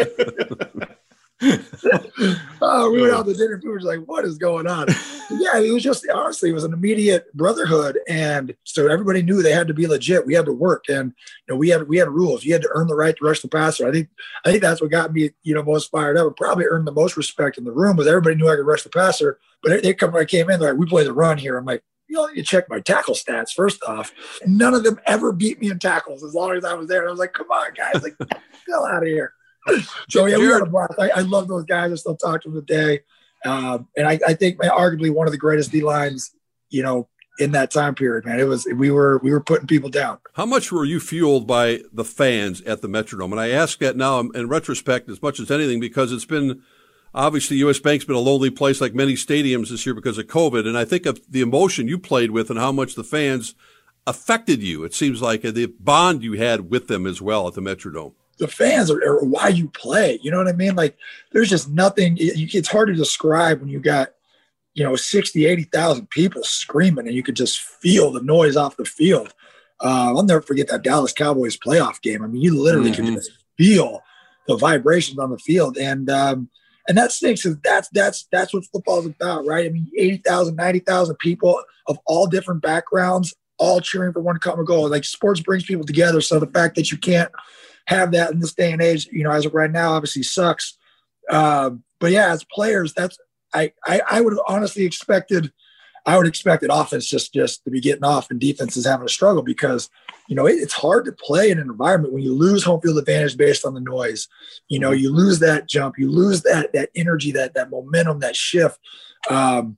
oh, 2.62 2.92
we 2.92 3.02
went 3.02 3.16
out 3.16 3.26
to 3.26 3.34
dinner. 3.34 3.60
We 3.64 3.70
were 3.70 3.80
like, 3.80 4.02
"What 4.06 4.26
is 4.26 4.38
going 4.38 4.68
on?" 4.68 4.90
yeah, 5.32 5.58
it 5.58 5.74
was 5.74 5.82
just 5.82 6.06
honestly, 6.14 6.52
it 6.52 6.54
was 6.54 6.64
an 6.64 6.74
immediate 6.74 7.34
brotherhood, 7.34 7.98
and 8.08 8.56
so 8.64 8.92
everybody 8.92 9.24
knew 9.24 9.42
they 9.42 9.52
had 9.52 9.68
to 9.68 9.74
be 9.74 9.88
legit. 9.88 10.28
We 10.28 10.36
had 10.36 10.46
to 10.46 10.54
work, 10.54 10.86
and 10.88 11.14
you 11.48 11.56
know, 11.56 11.58
we 11.58 11.70
had 11.70 11.88
we 11.88 11.98
had 11.98 12.10
rules. 12.10 12.46
You 12.46 12.54
had 12.54 12.62
to 12.62 12.70
earn 12.76 12.86
the 12.86 12.94
right 12.96 13.18
to 13.18 13.26
rush 13.26 13.42
the 13.42 13.48
passer. 13.48 13.88
I 13.88 13.92
think 13.92 14.10
I 14.46 14.52
think 14.52 14.62
that's 14.62 14.82
what 14.82 14.92
got 14.92 15.14
me, 15.14 15.32
you 15.42 15.56
know, 15.56 15.64
most 15.64 15.90
fired 15.90 16.16
up. 16.16 16.38
Probably 16.38 16.66
earned 16.66 16.86
the 16.86 16.92
most 16.92 17.18
respect 17.18 17.58
in 17.58 17.64
the 17.64 17.72
room 17.72 17.98
was 17.98 18.06
everybody 18.06 18.36
knew 18.36 18.48
I 18.48 18.56
could 18.56 18.68
rush 18.68 18.84
the 18.84 18.90
passer. 18.90 19.40
But 19.64 19.82
they 19.82 19.96
come, 19.96 20.16
I 20.16 20.26
came 20.26 20.52
in, 20.52 20.60
they're 20.60 20.74
like, 20.74 20.80
"We 20.80 20.86
play 20.86 21.04
the 21.04 21.12
run 21.12 21.40
here." 21.40 21.58
I'm 21.58 21.66
like, 21.66 21.82
you 22.08 22.16
know, 22.16 22.30
you 22.30 22.44
check 22.44 22.70
my 22.70 22.80
tackle 22.80 23.16
stats 23.16 23.52
first 23.52 23.84
off. 23.84 24.14
None 24.46 24.74
of 24.74 24.84
them 24.84 25.00
ever 25.06 25.32
beat 25.32 25.60
me 25.60 25.72
in 25.72 25.80
tackles 25.80 26.24
as 26.24 26.34
long 26.34 26.56
as 26.56 26.64
I 26.66 26.74
was 26.74 26.88
there. 26.88 27.02
And 27.02 27.08
I 27.08 27.12
was 27.12 27.20
like, 27.20 27.34
come 27.34 27.50
on, 27.50 27.74
guys, 27.74 28.04
like, 28.04 28.16
hell 28.68 28.86
out 28.86 29.04
of 29.04 29.10
here. 29.10 29.34
So 30.10 30.28
yeah, 30.28 30.38
we 30.38 30.46
had 30.46 30.62
a 30.62 30.68
blast. 30.68 30.94
I, 31.00 31.10
I, 31.10 31.20
love 31.22 31.48
those 31.48 31.66
guys. 31.66 31.92
I 31.92 31.96
still 31.96 32.16
talk 32.16 32.44
to 32.44 32.52
them 32.52 32.64
today. 32.64 33.00
Um, 33.44 33.88
and 33.98 34.08
I, 34.08 34.20
I 34.28 34.36
think 34.36 34.60
arguably 34.60 35.12
one 35.12 35.28
of 35.28 35.32
the 35.32 35.40
greatest 35.40 35.72
D 35.72 35.82
lines, 35.82 36.36
you 36.70 36.84
know, 36.84 37.10
in 37.40 37.52
that 37.52 37.72
time 37.72 37.96
period, 37.96 38.26
man. 38.26 38.40
It 38.40 38.48
was 38.48 38.66
we 38.66 38.92
were 38.92 39.20
we 39.24 39.32
were 39.32 39.42
putting 39.42 39.68
people 39.68 39.90
down. 39.90 40.20
How 40.34 40.46
much 40.46 40.72
were 40.72 40.86
you 40.86 41.00
fueled 41.00 41.48
by 41.48 41.82
the 41.92 42.06
fans 42.06 42.62
at 42.62 42.82
the 42.82 42.88
Metrodome? 42.88 43.32
And 43.32 43.40
I 43.40 43.50
ask 43.50 43.80
that 43.80 43.96
now 43.96 44.20
in 44.20 44.48
retrospect 44.48 45.10
as 45.10 45.22
much 45.22 45.40
as 45.40 45.52
anything 45.52 45.80
because 45.80 46.12
it's 46.12 46.26
been 46.26 46.62
obviously 47.16 47.58
U.S. 47.58 47.80
Bank's 47.80 48.06
been 48.06 48.16
a 48.16 48.20
lonely 48.20 48.52
place 48.52 48.82
like 48.82 48.94
many 48.94 49.14
stadiums 49.14 49.70
this 49.70 49.86
year 49.86 49.96
because 49.96 50.18
of 50.18 50.28
COVID. 50.28 50.68
And 50.68 50.78
I 50.78 50.86
think 50.86 51.06
of 51.06 51.20
the 51.30 51.42
emotion 51.42 51.88
you 51.88 51.98
played 51.98 52.32
with 52.32 52.50
and 52.50 52.60
how 52.60 52.72
much 52.72 52.94
the 52.94 53.04
fans 53.04 53.56
affected 54.06 54.62
you. 54.62 54.84
It 54.84 54.94
seems 54.94 55.22
like 55.22 55.42
the 55.42 55.66
bond 55.80 56.24
you 56.24 56.34
had 56.34 56.70
with 56.70 56.88
them 56.88 57.08
as 57.08 57.22
well 57.22 57.48
at 57.48 57.56
the 57.56 57.62
Metrodome. 57.62 58.14
The 58.38 58.50
fans 58.50 58.92
are, 58.92 59.02
are 59.02 59.24
why 59.24 59.48
you 59.48 59.70
play. 59.70 60.20
You 60.22 60.30
know 60.30 60.38
what 60.38 60.50
I 60.50 60.54
mean? 60.54 60.76
Like 60.76 60.98
there's 61.32 61.50
just 61.50 61.70
nothing. 61.70 62.18
It, 62.18 62.54
it's 62.54 62.68
hard 62.68 62.90
to 62.90 62.94
describe 62.94 63.62
when 63.62 63.70
you 63.70 63.80
got, 63.80 64.10
you 64.74 64.84
know, 64.84 64.98
60, 64.98 65.46
80,000 65.46 66.10
people 66.10 66.44
screaming 66.44 67.08
and 67.08 67.16
you 67.16 67.24
could 67.24 67.38
just 67.38 67.62
feel 67.62 68.12
the 68.12 68.22
noise 68.22 68.58
off 68.58 68.76
the 68.76 68.84
field. 68.84 69.34
Uh, 69.80 70.14
I'll 70.16 70.24
never 70.24 70.42
forget 70.42 70.68
that 70.68 70.84
Dallas 70.84 71.14
Cowboys 71.14 71.58
playoff 71.58 72.02
game. 72.02 72.24
I 72.24 72.28
mean, 72.28 72.42
you 72.42 72.62
literally 72.62 72.92
mm-hmm. 72.92 73.06
can 73.06 73.16
just 73.16 73.32
feel 73.58 74.04
the 74.48 74.58
vibrations 74.58 75.18
on 75.18 75.32
the 75.32 75.40
field. 75.40 75.78
And, 75.78 76.10
um, 76.10 76.50
and 76.88 76.98
that 76.98 77.12
stinks 77.12 77.46
that's 77.64 77.90
that's 77.90 78.28
that's 78.32 78.54
what 78.54 78.66
football's 78.66 79.06
about, 79.06 79.46
right? 79.46 79.66
I 79.66 79.70
mean, 79.70 79.90
80,000, 79.98 80.56
90,000 80.56 81.18
people 81.20 81.64
of 81.88 81.98
all 82.06 82.28
different 82.28 82.62
backgrounds, 82.62 83.34
all 83.58 83.82
cheering 83.82 84.14
for 84.14 84.22
one 84.22 84.38
common 84.38 84.66
goal. 84.66 84.90
Like 84.90 85.04
sports 85.04 85.40
brings 85.40 85.64
people 85.64 85.86
together. 85.86 86.22
So 86.22 86.40
the 86.40 86.48
fact 86.48 86.76
that 86.76 86.92
you 86.92 86.98
can't 86.98 87.32
have 87.88 88.12
that 88.12 88.32
in 88.32 88.40
this 88.40 88.54
day 88.54 88.72
and 88.72 88.82
age, 88.82 89.08
you 89.12 89.24
know, 89.24 89.32
as 89.32 89.46
of 89.46 89.54
right 89.54 89.72
now, 89.72 89.94
obviously 89.94 90.24
sucks. 90.24 90.78
Um, 91.30 91.84
but 92.00 92.12
yeah, 92.12 92.32
as 92.32 92.44
players, 92.44 92.94
that's 92.94 93.18
I, 93.54 93.72
I 93.86 94.02
I 94.10 94.22
would 94.22 94.34
have 94.34 94.44
honestly 94.48 94.86
expected 94.86 95.52
I 96.06 96.18
would 96.18 96.28
expect 96.28 96.62
that 96.62 96.74
offense 96.74 97.08
just 97.08 97.34
just 97.34 97.64
to 97.64 97.72
be 97.72 97.82
getting 97.82 98.04
off 98.04 98.30
and 98.30 98.40
defense 98.40 98.78
is 98.78 98.86
having 98.86 99.06
a 99.06 99.10
struggle 99.10 99.42
because 99.42 99.90
you 100.28 100.36
know 100.36 100.46
it, 100.46 100.54
it's 100.54 100.74
hard 100.74 101.06
to 101.06 101.12
play 101.12 101.50
in 101.50 101.60
an 101.60 101.70
environment 101.70 102.14
when 102.14 102.24
you 102.24 102.34
lose 102.34 102.64
home 102.64 102.80
field 102.82 102.98
advantage 102.98 103.38
based 103.38 103.66
on 103.66 103.74
the 103.74 103.80
noise. 103.80 104.28
You 104.68 104.80
know, 104.80 104.92
you 104.92 105.12
lose 105.12 105.40
that 105.40 105.68
jump, 105.68 105.98
you 105.98 106.12
lose 106.12 106.44
that 106.44 106.74
that 106.74 106.90
energy, 106.96 107.32
that 107.32 107.56
that 107.56 107.70
momentum, 107.70 108.20
that 108.20 108.36
shift. 108.36 108.80
Um, 109.30 109.78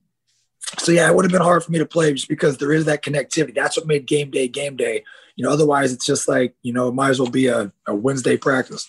so 0.78 0.92
yeah, 0.92 1.08
it 1.08 1.14
would 1.14 1.24
have 1.24 1.32
been 1.32 1.40
hard 1.40 1.64
for 1.64 1.72
me 1.72 1.78
to 1.78 1.86
play 1.86 2.12
just 2.12 2.28
because 2.28 2.58
there 2.58 2.72
is 2.72 2.84
that 2.84 3.02
connectivity. 3.02 3.54
That's 3.54 3.76
what 3.78 3.86
made 3.86 4.06
game 4.06 4.30
day 4.30 4.48
game 4.48 4.76
day. 4.76 5.04
You 5.36 5.44
know, 5.44 5.50
otherwise 5.50 5.92
it's 5.92 6.04
just 6.04 6.28
like 6.28 6.54
you 6.62 6.72
know, 6.72 6.88
it 6.88 6.94
might 6.94 7.10
as 7.10 7.20
well 7.20 7.30
be 7.30 7.46
a, 7.46 7.72
a 7.86 7.94
Wednesday 7.94 8.36
practice. 8.36 8.88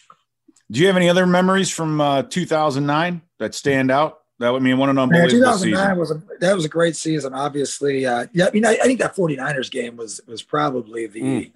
Do 0.71 0.79
you 0.79 0.87
have 0.87 0.97
any 0.97 1.09
other 1.09 1.25
memories 1.25 1.69
from 1.69 1.99
uh, 1.99 2.23
2009 2.23 3.21
that 3.39 3.55
stand 3.55 3.89
out? 3.89 4.18
That 4.39 4.53
would 4.53 4.63
mean 4.63 4.77
one 4.77 4.89
an 4.89 4.97
unbelievable 4.97 5.41
Man, 5.41 5.57
2009 5.57 5.83
season. 5.83 5.97
was 5.97 6.11
a, 6.11 6.37
that 6.39 6.55
was 6.55 6.65
a 6.65 6.69
great 6.69 6.95
season. 6.95 7.33
Obviously, 7.33 8.05
uh, 8.05 8.27
yeah. 8.31 8.47
I 8.47 8.51
mean, 8.51 8.65
I, 8.65 8.71
I, 8.71 8.85
think 8.85 8.99
that 8.99 9.15
49ers 9.15 9.69
game 9.69 9.97
was 9.97 10.21
was 10.27 10.41
probably 10.41 11.07
the, 11.07 11.21
mm. 11.21 11.51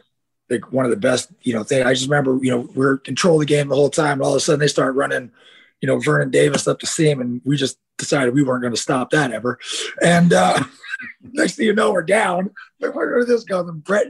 the 0.49 0.57
one 0.69 0.83
of 0.83 0.91
the 0.91 0.97
best. 0.97 1.31
You 1.41 1.53
know, 1.53 1.63
thing. 1.63 1.85
I 1.85 1.93
just 1.93 2.09
remember, 2.09 2.37
you 2.41 2.51
know, 2.51 2.69
we 2.75 2.85
are 2.85 2.97
control 2.97 3.39
the 3.39 3.45
game 3.45 3.69
the 3.69 3.75
whole 3.75 3.89
time, 3.89 4.13
and 4.13 4.21
all 4.23 4.31
of 4.31 4.37
a 4.37 4.39
sudden 4.41 4.59
they 4.59 4.67
start 4.67 4.95
running, 4.95 5.31
you 5.79 5.87
know, 5.87 5.97
Vernon 5.99 6.29
Davis 6.29 6.67
up 6.67 6.81
the 6.81 6.85
seam, 6.85 7.21
and 7.21 7.41
we 7.45 7.55
just 7.55 7.77
decided 7.97 8.33
we 8.33 8.43
weren't 8.43 8.61
going 8.61 8.75
to 8.75 8.81
stop 8.81 9.11
that 9.11 9.31
ever. 9.31 9.59
And 10.01 10.33
uh, 10.33 10.61
next 11.21 11.55
thing 11.55 11.67
you 11.67 11.73
know, 11.73 11.93
we're 11.93 12.03
down. 12.03 12.51
Like, 12.81 12.95
where 12.95 13.17
did 13.17 13.29
this 13.29 13.45
go? 13.45 13.65
And 13.65 13.81
Brett 13.81 14.07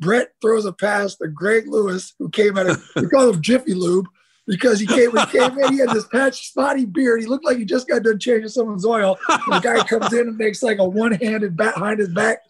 Brett 0.00 0.32
throws 0.42 0.64
a 0.64 0.72
pass 0.72 1.14
to 1.16 1.28
Greg 1.28 1.68
Lewis, 1.68 2.14
who 2.18 2.28
came 2.28 2.58
out 2.58 2.68
of 2.68 2.82
we 2.96 3.08
call 3.08 3.30
him 3.30 3.40
Jiffy 3.40 3.74
Lube 3.74 4.08
because 4.46 4.78
he 4.78 4.86
came, 4.86 5.10
he 5.10 5.26
came 5.26 5.58
in, 5.58 5.72
he 5.72 5.78
had 5.78 5.90
this 5.90 6.06
patch 6.06 6.48
spotty 6.48 6.84
beard. 6.84 7.20
He 7.20 7.26
looked 7.26 7.44
like 7.44 7.58
he 7.58 7.64
just 7.64 7.88
got 7.88 8.02
done 8.02 8.18
changing 8.18 8.48
someone's 8.48 8.86
oil. 8.86 9.18
And 9.28 9.40
the 9.54 9.60
guy 9.60 9.84
comes 9.84 10.12
in 10.12 10.28
and 10.28 10.36
makes 10.36 10.62
like 10.62 10.78
a 10.78 10.88
one-handed 10.88 11.56
back 11.56 11.74
behind 11.74 11.98
his 11.98 12.10
back 12.10 12.42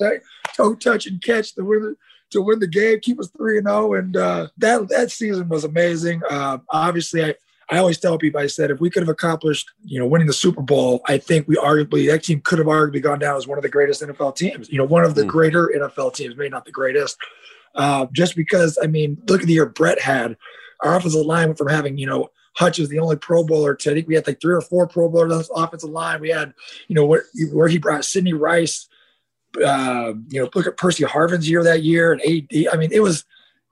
toe 0.55 0.75
touch 0.75 1.07
and 1.07 1.23
catch 1.23 1.55
to 1.55 1.65
win 1.65 1.83
the, 1.83 1.97
to 2.31 2.43
win 2.43 2.59
the 2.59 2.67
game, 2.67 3.01
keep 3.01 3.19
us 3.19 3.31
three 3.37 3.59
and 3.59 3.67
zero. 3.67 3.77
Oh. 3.77 3.95
And 3.95 4.17
uh, 4.17 4.49
that 4.59 4.89
that 4.89 5.11
season 5.11 5.49
was 5.49 5.65
amazing. 5.65 6.23
Uh, 6.29 6.59
obviously, 6.71 7.25
I. 7.25 7.35
I 7.69 7.79
always 7.79 7.99
tell 7.99 8.17
people, 8.17 8.41
I 8.41 8.47
said, 8.47 8.71
if 8.71 8.79
we 8.79 8.91
could 8.91 9.03
have 9.03 9.09
accomplished, 9.09 9.73
you 9.83 9.99
know, 9.99 10.07
winning 10.07 10.29
the 10.29 10.33
Super 10.33 10.63
Bowl, 10.63 11.01
I 11.09 11.19
think 11.19 11.49
we 11.49 11.57
arguably 11.57 12.07
that 12.07 12.23
team 12.23 12.41
could 12.41 12.61
have 12.61 12.69
arguably 12.69 13.03
gone 13.03 13.19
down 13.19 13.37
as 13.37 13.49
one 13.49 13.59
of 13.59 13.63
the 13.63 13.69
greatest 13.69 14.03
NFL 14.03 14.37
teams. 14.37 14.71
You 14.71 14.79
know, 14.79 14.85
one 14.85 15.03
of 15.05 15.17
the 15.17 15.25
mm. 15.25 15.27
greater 15.27 15.73
NFL 15.77 16.15
teams, 16.15 16.37
maybe 16.37 16.49
not 16.49 16.65
the 16.65 16.71
greatest, 16.71 17.17
uh, 17.75 18.07
just 18.13 18.37
because. 18.37 18.79
I 18.81 18.87
mean, 18.87 19.21
look 19.27 19.41
at 19.41 19.49
the 19.49 19.55
year 19.55 19.67
Brett 19.67 20.01
had 20.01 20.37
our 20.83 20.97
offensive 20.97 21.27
line 21.27 21.49
went 21.49 21.59
from 21.59 21.69
having, 21.69 21.99
you 21.99 22.07
know, 22.07 22.31
Hutch 22.57 22.79
was 22.79 22.89
the 22.89 22.99
only 22.99 23.17
Pro 23.17 23.45
Bowler 23.45 23.75
to 23.75 23.91
I 23.91 23.95
think 23.95 24.09
we 24.09 24.15
had 24.15 24.27
like 24.27 24.41
three 24.41 24.55
or 24.55 24.63
four 24.63 24.87
Pro 24.87 25.09
Bowlers 25.09 25.33
on 25.33 25.39
this 25.39 25.51
offensive 25.55 25.91
line. 25.91 26.21
We 26.21 26.31
had, 26.31 26.55
you 26.89 26.95
know, 26.95 27.05
where, 27.05 27.25
where 27.53 27.69
he 27.69 27.79
brought 27.79 28.05
Sidney 28.05 28.33
Rice, 28.33 28.89
uh, 29.65 30.15
you 30.29 30.41
know, 30.41 30.49
look 30.55 30.67
at 30.67 30.77
Percy 30.77 31.05
Harvin's 31.05 31.49
year 31.49 31.63
that 31.63 31.83
year 31.83 32.13
and 32.13 32.23
AD. 32.23 32.69
I 32.73 32.77
mean, 32.77 32.93
it 32.93 33.01
was 33.01 33.25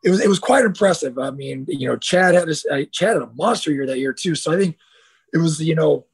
it 0.03 0.11
was 0.11 0.21
it 0.21 0.29
was 0.29 0.39
quite 0.39 0.65
impressive. 0.65 1.19
I 1.19 1.31
mean, 1.31 1.65
you 1.67 1.89
know, 1.89 1.97
Chad 1.97 2.35
had 2.35 2.47
this 2.47 2.67
uh, 2.67 2.83
Chad 2.93 3.15
had 3.15 3.23
a 3.23 3.31
monster 3.35 3.73
year 3.73 3.87
that 3.87 3.99
year 3.99 4.13
too. 4.13 4.35
So 4.35 4.53
I 4.53 4.59
think 4.59 4.77
it 5.33 5.39
was, 5.39 5.63
you 5.63 5.75
know, 5.75 6.05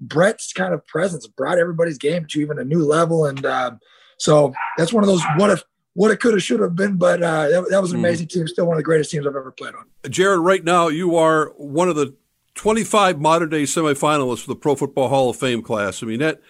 Brett's 0.00 0.52
kind 0.52 0.74
of 0.74 0.86
presence 0.86 1.26
brought 1.26 1.58
everybody's 1.58 1.98
game 1.98 2.26
to 2.26 2.40
even 2.40 2.58
a 2.58 2.64
new 2.64 2.84
level. 2.84 3.26
And 3.26 3.46
uh, 3.46 3.72
so 4.18 4.52
that's 4.76 4.92
one 4.92 5.04
of 5.04 5.08
those 5.08 5.22
what 5.36 5.50
if 5.50 5.62
what 5.98 6.12
it 6.12 6.20
could 6.20 6.32
have, 6.32 6.42
should 6.44 6.60
have 6.60 6.76
been. 6.76 6.96
But 6.96 7.24
uh, 7.24 7.48
that, 7.48 7.70
that, 7.70 7.82
was 7.82 7.90
an 7.90 7.96
mm-hmm. 7.96 8.04
amazing 8.04 8.28
team. 8.28 8.46
Still 8.46 8.66
one 8.66 8.76
of 8.76 8.78
the 8.78 8.84
greatest 8.84 9.10
teams 9.10 9.26
I've 9.26 9.34
ever 9.34 9.50
played 9.50 9.74
on. 9.74 9.86
Jared, 10.08 10.38
right 10.38 10.62
now 10.62 10.86
you 10.86 11.16
are 11.16 11.52
one 11.56 11.88
of 11.88 11.96
the 11.96 12.14
25 12.54 13.20
modern 13.20 13.48
day 13.48 13.64
semifinalists 13.64 14.42
for 14.42 14.46
the 14.46 14.56
Pro 14.56 14.76
Football 14.76 15.08
Hall 15.08 15.28
of 15.28 15.36
Fame 15.36 15.60
class. 15.60 16.00
I 16.00 16.06
mean 16.06 16.20
that 16.20 16.40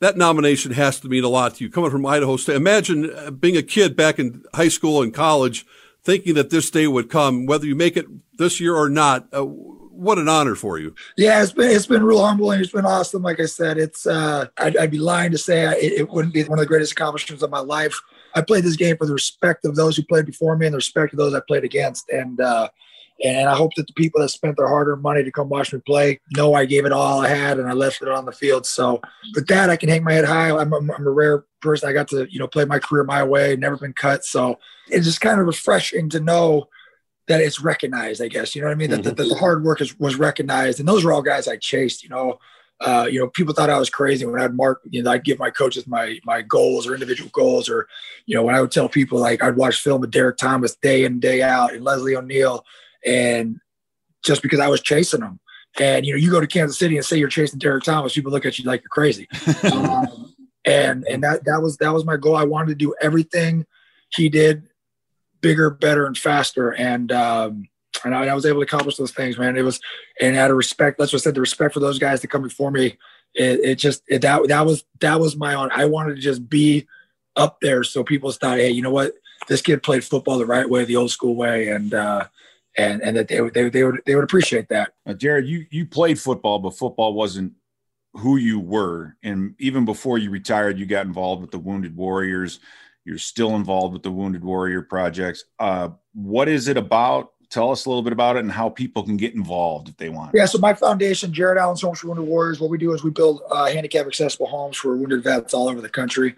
that 0.00 0.16
nomination 0.16 0.72
has 0.72 0.98
to 1.00 1.08
mean 1.08 1.22
a 1.22 1.28
lot 1.28 1.54
to 1.56 1.64
you. 1.64 1.70
Coming 1.70 1.92
from 1.92 2.04
Idaho 2.06 2.36
State, 2.36 2.56
imagine 2.56 3.14
uh, 3.14 3.30
being 3.30 3.56
a 3.56 3.62
kid 3.62 3.94
back 3.94 4.18
in 4.18 4.42
high 4.54 4.68
school 4.68 5.00
and 5.00 5.14
college, 5.14 5.64
thinking 6.02 6.34
that 6.34 6.50
this 6.50 6.68
day 6.68 6.88
would 6.88 7.08
come, 7.08 7.46
whether 7.46 7.66
you 7.66 7.76
make 7.76 7.96
it 7.96 8.06
this 8.36 8.58
year 8.58 8.74
or 8.74 8.88
not. 8.88 9.28
Uh, 9.32 9.44
what 9.44 10.18
an 10.18 10.28
honor 10.28 10.54
for 10.54 10.78
you. 10.78 10.94
Yeah, 11.16 11.40
it's 11.40 11.52
been 11.52 11.70
it's 11.70 11.86
been 11.86 12.02
real 12.02 12.24
humbling. 12.24 12.60
It's 12.60 12.72
been 12.72 12.86
awesome. 12.86 13.22
Like 13.22 13.38
I 13.38 13.46
said, 13.46 13.78
it's 13.78 14.06
uh, 14.08 14.46
I'd, 14.56 14.76
I'd 14.76 14.90
be 14.90 14.98
lying 14.98 15.30
to 15.30 15.38
say 15.38 15.66
I, 15.66 15.74
it 15.74 16.08
wouldn't 16.08 16.34
be 16.34 16.42
one 16.42 16.58
of 16.58 16.64
the 16.64 16.68
greatest 16.68 16.92
accomplishments 16.92 17.44
of 17.44 17.50
my 17.50 17.60
life. 17.60 18.00
I 18.34 18.42
played 18.42 18.64
this 18.64 18.76
game 18.76 18.96
for 18.96 19.06
the 19.06 19.12
respect 19.12 19.64
of 19.64 19.76
those 19.76 19.96
who 19.96 20.02
played 20.02 20.26
before 20.26 20.56
me 20.56 20.66
and 20.66 20.72
the 20.72 20.78
respect 20.78 21.12
of 21.12 21.18
those 21.18 21.34
I 21.34 21.40
played 21.46 21.64
against. 21.64 22.08
And 22.10 22.40
uh, 22.40 22.68
and 23.24 23.48
I 23.48 23.54
hope 23.54 23.74
that 23.74 23.86
the 23.86 23.92
people 23.94 24.20
that 24.20 24.28
spent 24.28 24.56
their 24.56 24.68
hard-earned 24.68 25.02
money 25.02 25.24
to 25.24 25.32
come 25.32 25.48
watch 25.48 25.72
me 25.72 25.80
play 25.84 26.20
know 26.36 26.54
I 26.54 26.66
gave 26.66 26.84
it 26.84 26.92
all 26.92 27.20
I 27.20 27.28
had 27.28 27.58
and 27.58 27.68
I 27.68 27.72
left 27.72 28.00
it 28.00 28.08
on 28.08 28.24
the 28.24 28.32
field. 28.32 28.64
So 28.64 29.00
with 29.34 29.48
that, 29.48 29.70
I 29.70 29.76
can 29.76 29.88
hang 29.88 30.04
my 30.04 30.12
head 30.12 30.24
high. 30.24 30.56
I'm, 30.56 30.72
I'm, 30.72 30.88
I'm 30.90 31.06
a 31.06 31.10
rare 31.10 31.44
person. 31.60 31.88
I 31.88 31.92
got 31.92 32.08
to 32.08 32.26
you 32.30 32.38
know 32.38 32.46
play 32.46 32.64
my 32.64 32.78
career 32.78 33.04
my 33.04 33.24
way, 33.24 33.56
never 33.56 33.76
been 33.76 33.92
cut. 33.92 34.24
So 34.24 34.58
it's 34.88 35.06
just 35.06 35.20
kind 35.20 35.40
of 35.40 35.46
refreshing 35.46 36.08
to 36.10 36.20
know 36.20 36.68
that 37.26 37.40
it's 37.40 37.60
recognized. 37.60 38.22
I 38.22 38.28
guess 38.28 38.54
you 38.54 38.62
know 38.62 38.68
what 38.68 38.74
I 38.74 38.76
mean. 38.76 38.90
Mm-hmm. 38.90 39.02
That, 39.02 39.16
that, 39.16 39.22
that, 39.22 39.28
the 39.28 39.34
hard 39.34 39.64
work 39.64 39.80
is, 39.80 39.98
was 39.98 40.16
recognized, 40.16 40.78
and 40.78 40.88
those 40.88 41.04
are 41.04 41.12
all 41.12 41.22
guys 41.22 41.48
I 41.48 41.56
chased. 41.56 42.04
You 42.04 42.10
know, 42.10 42.38
uh, 42.80 43.08
you 43.10 43.18
know, 43.18 43.28
people 43.28 43.54
thought 43.54 43.70
I 43.70 43.78
was 43.78 43.90
crazy 43.90 44.24
when 44.24 44.40
I'd 44.40 44.54
mark, 44.54 44.80
you 44.88 45.02
know, 45.02 45.10
I'd 45.10 45.24
give 45.24 45.38
my 45.38 45.50
coaches 45.50 45.86
my 45.86 46.18
my 46.24 46.42
goals 46.42 46.86
or 46.86 46.94
individual 46.94 47.30
goals, 47.32 47.68
or 47.68 47.88
you 48.26 48.36
know, 48.36 48.42
when 48.42 48.54
I 48.54 48.60
would 48.60 48.70
tell 48.70 48.88
people 48.88 49.18
like 49.18 49.42
I'd 49.42 49.56
watch 49.56 49.82
film 49.82 50.00
with 50.00 50.12
Derrick 50.12 50.36
Thomas 50.36 50.76
day 50.76 51.04
in 51.04 51.18
day 51.18 51.42
out 51.42 51.74
and 51.74 51.82
Leslie 51.82 52.14
O'Neal, 52.14 52.64
and 53.04 53.58
just 54.22 54.42
because 54.42 54.60
I 54.60 54.68
was 54.68 54.80
chasing 54.80 55.20
them, 55.20 55.40
and 55.80 56.06
you 56.06 56.12
know, 56.12 56.18
you 56.18 56.30
go 56.30 56.40
to 56.40 56.46
Kansas 56.46 56.78
City 56.78 56.96
and 56.96 57.04
say 57.04 57.16
you're 57.16 57.28
chasing 57.28 57.58
Derrick 57.58 57.82
Thomas, 57.82 58.14
people 58.14 58.30
look 58.30 58.46
at 58.46 58.58
you 58.58 58.64
like 58.64 58.82
you're 58.82 58.90
crazy, 58.90 59.26
um, 59.72 60.32
and 60.64 61.04
and 61.08 61.22
that 61.24 61.44
that 61.46 61.60
was 61.60 61.78
that 61.78 61.92
was 61.92 62.04
my 62.04 62.16
goal. 62.16 62.36
I 62.36 62.44
wanted 62.44 62.68
to 62.68 62.74
do 62.76 62.94
everything 63.00 63.66
he 64.10 64.28
did, 64.28 64.68
bigger, 65.40 65.68
better, 65.68 66.06
and 66.06 66.16
faster, 66.16 66.70
and 66.70 67.10
um, 67.10 67.68
and 68.04 68.14
I, 68.14 68.26
I, 68.26 68.34
was 68.34 68.46
able 68.46 68.60
to 68.60 68.64
accomplish 68.64 68.96
those 68.96 69.12
things, 69.12 69.38
man. 69.38 69.56
It 69.56 69.62
was, 69.62 69.80
and 70.20 70.36
out 70.36 70.50
of 70.50 70.56
respect, 70.56 70.98
that's 70.98 71.12
what 71.12 71.20
I 71.20 71.24
said, 71.24 71.34
the 71.34 71.40
respect 71.40 71.74
for 71.74 71.80
those 71.80 71.98
guys 71.98 72.20
to 72.20 72.26
come 72.26 72.42
before 72.42 72.70
me. 72.70 72.98
It, 73.34 73.60
it 73.60 73.74
just 73.76 74.02
it, 74.08 74.22
that 74.22 74.48
that 74.48 74.66
was 74.66 74.84
that 75.00 75.20
was 75.20 75.36
my 75.36 75.54
own. 75.54 75.70
I 75.72 75.84
wanted 75.84 76.16
to 76.16 76.20
just 76.20 76.48
be 76.48 76.86
up 77.36 77.60
there 77.60 77.84
so 77.84 78.02
people 78.02 78.32
thought, 78.32 78.58
hey, 78.58 78.70
you 78.70 78.82
know 78.82 78.90
what, 78.90 79.12
this 79.46 79.62
kid 79.62 79.82
played 79.82 80.04
football 80.04 80.38
the 80.38 80.46
right 80.46 80.68
way, 80.68 80.84
the 80.84 80.96
old 80.96 81.10
school 81.10 81.36
way, 81.36 81.68
and 81.68 81.94
uh, 81.94 82.26
and 82.76 83.02
and 83.02 83.16
that 83.16 83.28
they 83.28 83.40
would 83.40 83.54
they, 83.54 83.68
they 83.68 83.84
would 83.84 84.00
they 84.06 84.14
would 84.14 84.24
appreciate 84.24 84.68
that. 84.68 84.92
Uh, 85.06 85.14
Jared, 85.14 85.46
you 85.46 85.66
you 85.70 85.86
played 85.86 86.18
football, 86.18 86.58
but 86.58 86.76
football 86.76 87.14
wasn't 87.14 87.52
who 88.14 88.36
you 88.36 88.58
were, 88.58 89.16
and 89.22 89.54
even 89.58 89.84
before 89.84 90.18
you 90.18 90.30
retired, 90.30 90.78
you 90.78 90.86
got 90.86 91.06
involved 91.06 91.42
with 91.42 91.50
the 91.50 91.58
Wounded 91.58 91.96
Warriors. 91.96 92.60
You're 93.04 93.18
still 93.18 93.56
involved 93.56 93.94
with 93.94 94.02
the 94.02 94.10
Wounded 94.10 94.44
Warrior 94.44 94.82
projects. 94.82 95.44
Uh, 95.58 95.90
what 96.12 96.48
is 96.48 96.68
it 96.68 96.76
about 96.76 97.32
tell 97.50 97.70
us 97.70 97.86
a 97.86 97.88
little 97.88 98.02
bit 98.02 98.12
about 98.12 98.36
it 98.36 98.40
and 98.40 98.52
how 98.52 98.68
people 98.68 99.02
can 99.02 99.16
get 99.16 99.34
involved 99.34 99.88
if 99.88 99.96
they 99.96 100.08
want. 100.08 100.32
Yeah, 100.34 100.46
so 100.46 100.58
my 100.58 100.74
foundation, 100.74 101.32
Jared 101.32 101.58
Allen's 101.58 101.80
Homes 101.80 102.00
for 102.00 102.08
Wounded 102.08 102.26
Warriors, 102.26 102.60
what 102.60 102.70
we 102.70 102.78
do 102.78 102.92
is 102.92 103.02
we 103.02 103.10
build 103.10 103.42
uh, 103.50 103.66
handicap 103.66 104.06
accessible 104.06 104.46
homes 104.46 104.76
for 104.76 104.96
wounded 104.96 105.22
vets 105.22 105.54
all 105.54 105.68
over 105.68 105.80
the 105.80 105.88
country. 105.88 106.34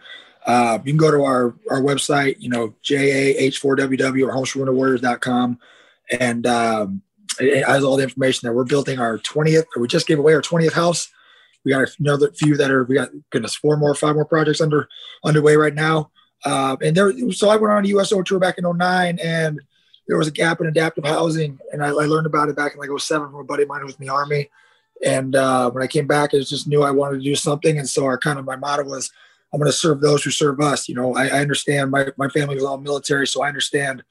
Uh, 0.46 0.78
you 0.84 0.92
can 0.92 0.96
go 0.96 1.10
to 1.10 1.22
our, 1.22 1.54
our 1.70 1.80
website, 1.80 2.36
you 2.38 2.48
know, 2.48 2.74
JAH4WW 2.84 4.26
or 4.26 4.32
homes 4.32 4.52
homesforwoundedwarriors.com. 4.52 5.58
And 6.18 6.46
um, 6.46 7.02
it 7.38 7.64
has 7.64 7.84
all 7.84 7.96
the 7.96 8.02
information 8.02 8.46
that 8.46 8.54
we're 8.54 8.64
building 8.64 8.98
our 8.98 9.18
20th, 9.18 9.66
or 9.76 9.82
we 9.82 9.88
just 9.88 10.06
gave 10.06 10.18
away 10.18 10.34
our 10.34 10.42
20th 10.42 10.72
house. 10.72 11.08
We 11.64 11.72
got 11.72 11.88
another 11.98 12.32
few 12.32 12.56
that 12.56 12.70
are, 12.70 12.84
we 12.84 12.94
got 12.94 13.10
goodness, 13.30 13.54
four 13.54 13.76
more, 13.76 13.94
five 13.94 14.14
more 14.14 14.24
projects 14.24 14.60
under 14.60 14.88
underway 15.24 15.56
right 15.56 15.74
now. 15.74 16.10
Uh, 16.44 16.76
and 16.80 16.96
there, 16.96 17.12
so 17.32 17.50
I 17.50 17.56
went 17.56 17.72
on 17.72 17.84
a 17.84 17.88
USO 17.88 18.22
tour 18.22 18.38
back 18.38 18.56
in 18.56 18.64
09 18.64 19.18
and 19.22 19.60
there 20.10 20.18
was 20.18 20.26
a 20.26 20.32
gap 20.32 20.60
in 20.60 20.66
adaptive 20.66 21.04
housing, 21.04 21.60
and 21.72 21.84
I, 21.84 21.86
I 21.86 22.06
learned 22.06 22.26
about 22.26 22.48
it 22.48 22.56
back 22.56 22.74
in 22.74 22.80
like 22.80 22.90
07 22.90 23.30
from 23.30 23.38
a 23.38 23.44
buddy 23.44 23.62
of 23.62 23.68
mine 23.68 23.78
who 23.78 23.86
was 23.86 23.94
in 23.94 24.04
the 24.04 24.12
army. 24.12 24.50
And 25.06 25.36
uh, 25.36 25.70
when 25.70 25.84
I 25.84 25.86
came 25.86 26.08
back, 26.08 26.34
I 26.34 26.40
just 26.40 26.66
knew 26.66 26.82
I 26.82 26.90
wanted 26.90 27.18
to 27.18 27.24
do 27.24 27.36
something, 27.36 27.78
and 27.78 27.88
so 27.88 28.04
our 28.06 28.18
kind 28.18 28.36
of 28.36 28.44
my 28.44 28.56
motto 28.56 28.82
was, 28.82 29.12
"I'm 29.52 29.60
going 29.60 29.70
to 29.70 29.76
serve 29.76 30.00
those 30.00 30.24
who 30.24 30.32
serve 30.32 30.60
us." 30.60 30.88
You 30.88 30.96
know, 30.96 31.14
I, 31.14 31.28
I 31.28 31.38
understand 31.38 31.92
my 31.92 32.08
my 32.16 32.28
family 32.28 32.56
was 32.56 32.64
all 32.64 32.76
military, 32.76 33.28
so 33.28 33.44
I 33.44 33.48
understand, 33.48 34.02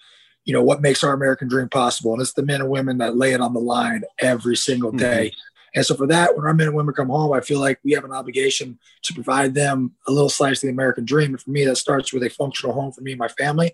you 0.46 0.54
know, 0.54 0.64
what 0.64 0.82
makes 0.82 1.04
our 1.04 1.12
American 1.12 1.50
dream 1.50 1.68
possible, 1.68 2.14
and 2.14 2.22
it's 2.22 2.34
the 2.34 2.46
men 2.46 2.62
and 2.62 2.70
women 2.70 2.98
that 3.00 3.18
lay 3.18 3.34
it 3.34 3.42
on 3.42 3.54
the 3.54 3.60
line 3.60 4.04
every 4.20 4.56
single 4.56 4.92
mm-hmm. 4.92 5.00
day. 5.00 5.28
Mm-hmm. 5.28 5.59
And 5.76 5.86
so 5.86 5.96
for 5.96 6.08
that, 6.08 6.36
when 6.36 6.46
our 6.46 6.54
men 6.54 6.68
and 6.68 6.76
women 6.76 6.94
come 6.94 7.10
home, 7.10 7.34
I 7.34 7.42
feel 7.42 7.60
like 7.60 7.80
we 7.84 7.92
have 7.92 8.04
an 8.06 8.12
obligation 8.12 8.80
to 9.04 9.14
provide 9.14 9.54
them 9.54 9.94
a 10.08 10.12
little 10.12 10.30
slice 10.30 10.64
of 10.64 10.68
the 10.68 10.74
American 10.74 11.06
dream. 11.06 11.32
And 11.32 11.42
for 11.42 11.52
me, 11.52 11.66
that 11.66 11.78
starts 11.78 12.12
with 12.12 12.24
a 12.24 12.30
functional 12.30 12.74
home 12.74 12.92
for 12.92 13.02
me 13.02 13.12
and 13.12 13.20
my 13.20 13.28
family. 13.28 13.74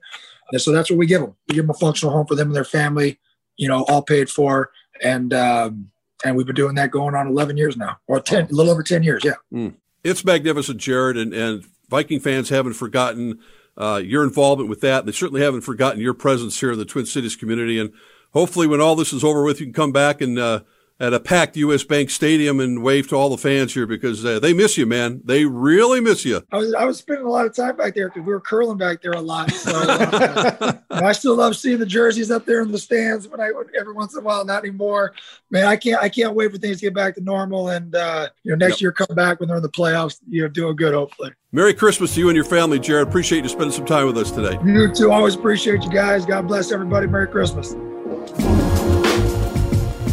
And 0.51 0.61
so 0.61 0.71
that's 0.71 0.89
what 0.89 0.99
we 0.99 1.05
give 1.05 1.21
them. 1.21 1.35
We 1.47 1.55
give 1.55 1.63
them 1.63 1.75
a 1.75 1.79
functional 1.79 2.13
home 2.13 2.27
for 2.27 2.35
them 2.35 2.47
and 2.47 2.55
their 2.55 2.63
family, 2.63 3.19
you 3.57 3.67
know, 3.67 3.83
all 3.85 4.01
paid 4.01 4.29
for. 4.29 4.71
And 5.01 5.33
um, 5.33 5.91
and 6.23 6.35
we've 6.35 6.45
been 6.45 6.55
doing 6.55 6.75
that 6.75 6.91
going 6.91 7.15
on 7.15 7.27
11 7.27 7.57
years 7.57 7.77
now, 7.77 7.99
or 8.07 8.19
10, 8.19 8.45
a 8.45 8.47
little 8.51 8.71
over 8.71 8.83
10 8.83 9.03
years. 9.03 9.23
Yeah. 9.23 9.33
Mm. 9.53 9.75
It's 10.03 10.23
magnificent, 10.23 10.79
Jared. 10.79 11.17
And, 11.17 11.33
and 11.33 11.65
Viking 11.89 12.19
fans 12.19 12.49
haven't 12.49 12.73
forgotten 12.73 13.39
uh, 13.77 14.01
your 14.03 14.23
involvement 14.23 14.69
with 14.69 14.81
that. 14.81 15.05
They 15.05 15.11
certainly 15.11 15.41
haven't 15.41 15.61
forgotten 15.61 15.99
your 15.99 16.13
presence 16.13 16.59
here 16.59 16.71
in 16.71 16.79
the 16.79 16.85
Twin 16.85 17.05
Cities 17.05 17.35
community. 17.35 17.79
And 17.79 17.91
hopefully, 18.33 18.67
when 18.67 18.81
all 18.81 18.95
this 18.95 19.13
is 19.13 19.23
over 19.23 19.43
with, 19.43 19.59
you 19.59 19.65
can 19.65 19.73
come 19.73 19.91
back 19.91 20.21
and 20.21 20.39
uh, 20.39 20.61
at 20.99 21.13
a 21.13 21.19
packed 21.19 21.57
U.S. 21.57 21.83
Bank 21.83 22.09
Stadium 22.09 22.59
and 22.59 22.81
wave 22.81 23.09
to 23.09 23.15
all 23.15 23.29
the 23.29 23.37
fans 23.37 23.73
here 23.73 23.85
because 23.85 24.23
uh, 24.23 24.39
they 24.39 24.53
miss 24.53 24.77
you, 24.77 24.85
man. 24.85 25.21
They 25.25 25.45
really 25.45 25.99
miss 25.99 26.23
you. 26.23 26.41
I 26.51 26.57
was 26.57 26.73
I 26.73 26.85
was 26.85 26.97
spending 26.97 27.25
a 27.25 27.29
lot 27.29 27.45
of 27.45 27.53
time 27.55 27.75
back 27.75 27.95
there 27.95 28.07
because 28.07 28.25
we 28.25 28.31
were 28.31 28.39
curling 28.39 28.77
back 28.77 29.01
there 29.01 29.11
a 29.11 29.21
lot. 29.21 29.51
So 29.51 29.71
uh, 29.75 30.73
I 30.91 31.11
still 31.11 31.35
love 31.35 31.57
seeing 31.57 31.79
the 31.79 31.85
jerseys 31.85 32.31
up 32.31 32.45
there 32.45 32.61
in 32.61 32.71
the 32.71 32.77
stands 32.77 33.27
when 33.27 33.41
I 33.41 33.51
every 33.77 33.93
once 33.93 34.13
in 34.13 34.19
a 34.19 34.23
while. 34.23 34.45
Not 34.45 34.63
anymore, 34.63 35.13
man. 35.49 35.65
I 35.65 35.75
can't 35.75 36.01
I 36.01 36.07
can't 36.07 36.33
wait 36.33 36.51
for 36.51 36.57
things 36.57 36.77
to 36.77 36.85
get 36.85 36.93
back 36.93 37.15
to 37.15 37.21
normal 37.21 37.69
and 37.69 37.93
uh, 37.93 38.29
you 38.43 38.51
know 38.51 38.57
next 38.57 38.77
yep. 38.77 38.81
year 38.81 38.91
come 38.93 39.15
back 39.15 39.39
when 39.39 39.49
they're 39.49 39.57
in 39.57 39.63
the 39.63 39.69
playoffs. 39.69 40.19
You 40.29 40.43
know, 40.43 40.47
doing 40.47 40.75
good 40.75 40.93
hopefully. 40.93 41.33
Merry 41.51 41.73
Christmas 41.73 42.13
to 42.15 42.19
you 42.19 42.29
and 42.29 42.35
your 42.35 42.45
family, 42.45 42.79
Jared. 42.79 43.07
Appreciate 43.07 43.43
you 43.43 43.49
spending 43.49 43.71
some 43.71 43.85
time 43.85 44.07
with 44.07 44.17
us 44.17 44.31
today. 44.31 44.57
You 44.65 44.93
too. 44.93 45.11
Always 45.11 45.35
appreciate 45.35 45.83
you 45.83 45.91
guys. 45.91 46.25
God 46.25 46.47
bless 46.47 46.71
everybody. 46.71 47.07
Merry 47.07 47.27
Christmas. 47.27 47.75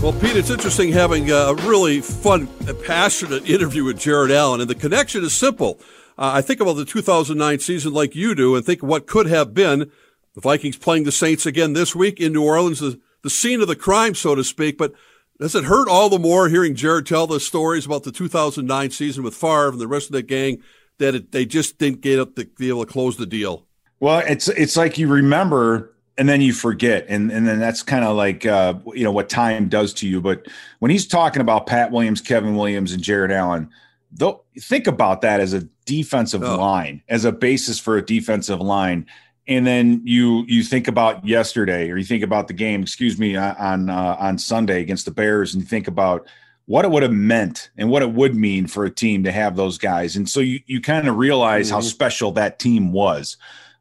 Well, 0.02 0.12
Pete, 0.14 0.36
it's 0.36 0.50
interesting 0.50 0.90
having 0.90 1.30
a 1.30 1.54
really 1.54 2.00
fun, 2.00 2.48
passionate 2.84 3.48
interview 3.48 3.84
with 3.84 4.00
Jared 4.00 4.32
Allen, 4.32 4.60
and 4.60 4.68
the 4.68 4.74
connection 4.74 5.22
is 5.22 5.32
simple. 5.32 5.78
Uh, 6.18 6.32
I 6.34 6.42
think 6.42 6.58
about 6.58 6.72
the 6.72 6.84
2009 6.84 7.60
season 7.60 7.92
like 7.92 8.16
you 8.16 8.34
do, 8.34 8.56
and 8.56 8.66
think 8.66 8.82
what 8.82 9.06
could 9.06 9.26
have 9.26 9.54
been. 9.54 9.92
The 10.34 10.40
Vikings 10.40 10.76
playing 10.76 11.04
the 11.04 11.12
Saints 11.12 11.46
again 11.46 11.74
this 11.74 11.94
week 11.94 12.18
in 12.18 12.32
New 12.32 12.42
Orleans, 12.42 12.80
the, 12.80 13.00
the 13.22 13.30
scene 13.30 13.60
of 13.60 13.68
the 13.68 13.76
crime, 13.76 14.16
so 14.16 14.34
to 14.34 14.42
speak. 14.42 14.76
But 14.76 14.92
does 15.38 15.54
it 15.54 15.66
hurt 15.66 15.88
all 15.88 16.08
the 16.08 16.18
more 16.18 16.48
hearing 16.48 16.74
Jared 16.74 17.06
tell 17.06 17.28
the 17.28 17.38
stories 17.38 17.86
about 17.86 18.02
the 18.02 18.10
2009 18.10 18.90
season 18.90 19.22
with 19.22 19.36
Favre 19.36 19.68
and 19.68 19.80
the 19.80 19.86
rest 19.86 20.08
of 20.08 20.14
the 20.14 20.22
gang 20.22 20.60
that 20.98 21.14
it, 21.14 21.30
they 21.30 21.46
just 21.46 21.78
didn't 21.78 22.00
get 22.00 22.18
up 22.18 22.34
to 22.34 22.46
be 22.58 22.70
able 22.70 22.84
to 22.84 22.90
close 22.90 23.18
the 23.18 23.26
deal? 23.26 23.68
Well, 24.00 24.24
it's 24.26 24.48
it's 24.48 24.76
like 24.76 24.98
you 24.98 25.06
remember 25.06 25.91
and 26.18 26.28
then 26.28 26.40
you 26.40 26.52
forget. 26.52 27.06
And 27.08 27.30
and 27.30 27.46
then 27.46 27.58
that's 27.58 27.82
kind 27.82 28.04
of 28.04 28.16
like 28.16 28.46
uh, 28.46 28.74
you 28.94 29.04
know 29.04 29.12
what 29.12 29.28
time 29.28 29.68
does 29.68 29.94
to 29.94 30.08
you. 30.08 30.20
But 30.20 30.46
when 30.80 30.90
he's 30.90 31.06
talking 31.06 31.42
about 31.42 31.66
pat 31.66 31.90
williams 31.90 32.20
kevin 32.20 32.56
williams 32.56 32.92
and 32.92 33.02
jared 33.02 33.32
allen 33.32 33.70
though 34.10 34.42
think 34.60 34.86
about 34.86 35.20
that 35.22 35.40
as 35.40 35.52
a 35.52 35.60
defensive 35.86 36.42
oh. 36.42 36.56
line 36.56 37.02
as 37.08 37.24
a 37.24 37.32
basis 37.32 37.78
for 37.78 37.96
a 37.96 38.04
defensive 38.04 38.60
line. 38.60 39.06
And 39.48 39.66
then 39.66 40.00
you 40.04 40.44
you 40.46 40.62
think 40.62 40.86
about 40.86 41.26
yesterday 41.26 41.90
or 41.90 41.96
you 41.96 42.04
think 42.04 42.22
about 42.22 42.46
the 42.46 42.54
game 42.54 42.82
excuse 42.82 43.18
me 43.18 43.36
on 43.36 43.90
uh, 43.90 44.16
on 44.18 44.38
sunday 44.38 44.80
against 44.80 45.04
the 45.04 45.10
bears 45.10 45.54
and 45.54 45.62
you 45.62 45.68
think 45.68 45.88
about 45.88 46.26
what 46.66 46.84
it 46.84 46.90
would 46.90 47.02
have 47.02 47.12
meant 47.12 47.70
and 47.76 47.90
what 47.90 48.02
it 48.02 48.12
would 48.12 48.34
mean 48.34 48.66
for 48.66 48.84
a 48.84 48.90
team 48.90 49.24
to 49.24 49.32
have 49.32 49.56
those 49.56 49.78
guys. 49.78 50.16
And 50.16 50.28
so 50.28 50.40
you 50.40 50.60
you 50.66 50.80
kind 50.80 51.08
of 51.08 51.16
realize 51.16 51.66
mm-hmm. 51.66 51.76
how 51.76 51.80
special 51.80 52.32
that 52.32 52.58
team 52.58 52.92
was. 52.92 53.36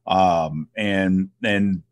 Um, 0.08 0.67
and 0.76 1.30
and 1.44 1.84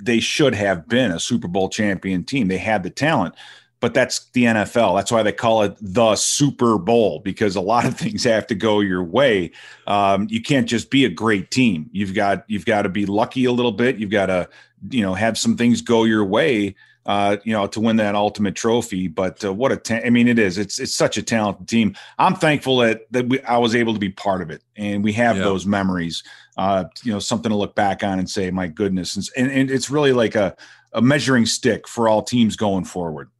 they 0.00 0.20
should 0.20 0.54
have 0.54 0.88
been 0.88 1.10
a 1.10 1.20
Super 1.20 1.48
Bowl 1.48 1.68
champion 1.68 2.24
team. 2.24 2.48
They 2.48 2.58
had 2.58 2.82
the 2.82 2.90
talent, 2.90 3.34
but 3.80 3.94
that's 3.94 4.26
the 4.30 4.44
NFL. 4.44 4.96
That's 4.96 5.10
why 5.10 5.22
they 5.22 5.32
call 5.32 5.62
it 5.62 5.76
the 5.80 6.14
Super 6.16 6.78
Bowl 6.78 7.20
because 7.20 7.56
a 7.56 7.60
lot 7.60 7.84
of 7.84 7.96
things 7.98 8.24
have 8.24 8.46
to 8.48 8.54
go 8.54 8.80
your 8.80 9.02
way. 9.02 9.50
Um, 9.86 10.26
you 10.30 10.40
can't 10.40 10.68
just 10.68 10.90
be 10.90 11.04
a 11.04 11.10
great 11.10 11.50
team. 11.50 11.90
You've 11.92 12.14
got 12.14 12.44
you've 12.48 12.66
got 12.66 12.82
to 12.82 12.88
be 12.88 13.06
lucky 13.06 13.44
a 13.44 13.52
little 13.52 13.72
bit. 13.72 13.96
You've 13.96 14.10
got 14.10 14.26
to 14.26 14.48
you 14.90 15.02
know 15.02 15.14
have 15.14 15.38
some 15.38 15.56
things 15.56 15.80
go 15.80 16.04
your 16.04 16.24
way. 16.24 16.74
Uh, 17.04 17.36
you 17.42 17.52
know, 17.52 17.66
to 17.66 17.80
win 17.80 17.96
that 17.96 18.14
ultimate 18.14 18.54
trophy. 18.54 19.08
But 19.08 19.44
uh, 19.44 19.52
what 19.52 19.72
a 19.72 19.76
ta- 19.76 20.02
I 20.04 20.10
mean, 20.10 20.28
it 20.28 20.38
is. 20.38 20.56
It's 20.56 20.78
it's 20.78 20.94
such 20.94 21.16
a 21.16 21.22
talented 21.22 21.66
team. 21.66 21.96
I'm 22.16 22.36
thankful 22.36 22.76
that 22.78 23.10
that 23.10 23.28
we, 23.28 23.40
I 23.40 23.58
was 23.58 23.74
able 23.74 23.92
to 23.92 23.98
be 23.98 24.10
part 24.10 24.40
of 24.40 24.50
it, 24.50 24.62
and 24.76 25.02
we 25.02 25.12
have 25.14 25.36
those 25.36 25.66
memories 25.66 26.22
uh, 26.56 26.84
you 27.02 27.12
know, 27.12 27.18
something 27.18 27.50
to 27.50 27.56
look 27.56 27.74
back 27.74 28.02
on 28.02 28.18
and 28.18 28.28
say, 28.28 28.50
my 28.50 28.66
goodness. 28.66 29.30
And, 29.36 29.50
and 29.50 29.70
it's 29.70 29.90
really 29.90 30.12
like 30.12 30.34
a, 30.34 30.56
a 30.92 31.00
measuring 31.00 31.46
stick 31.46 31.88
for 31.88 32.08
all 32.08 32.22
teams 32.22 32.56
going 32.56 32.84
forward. 32.84 33.30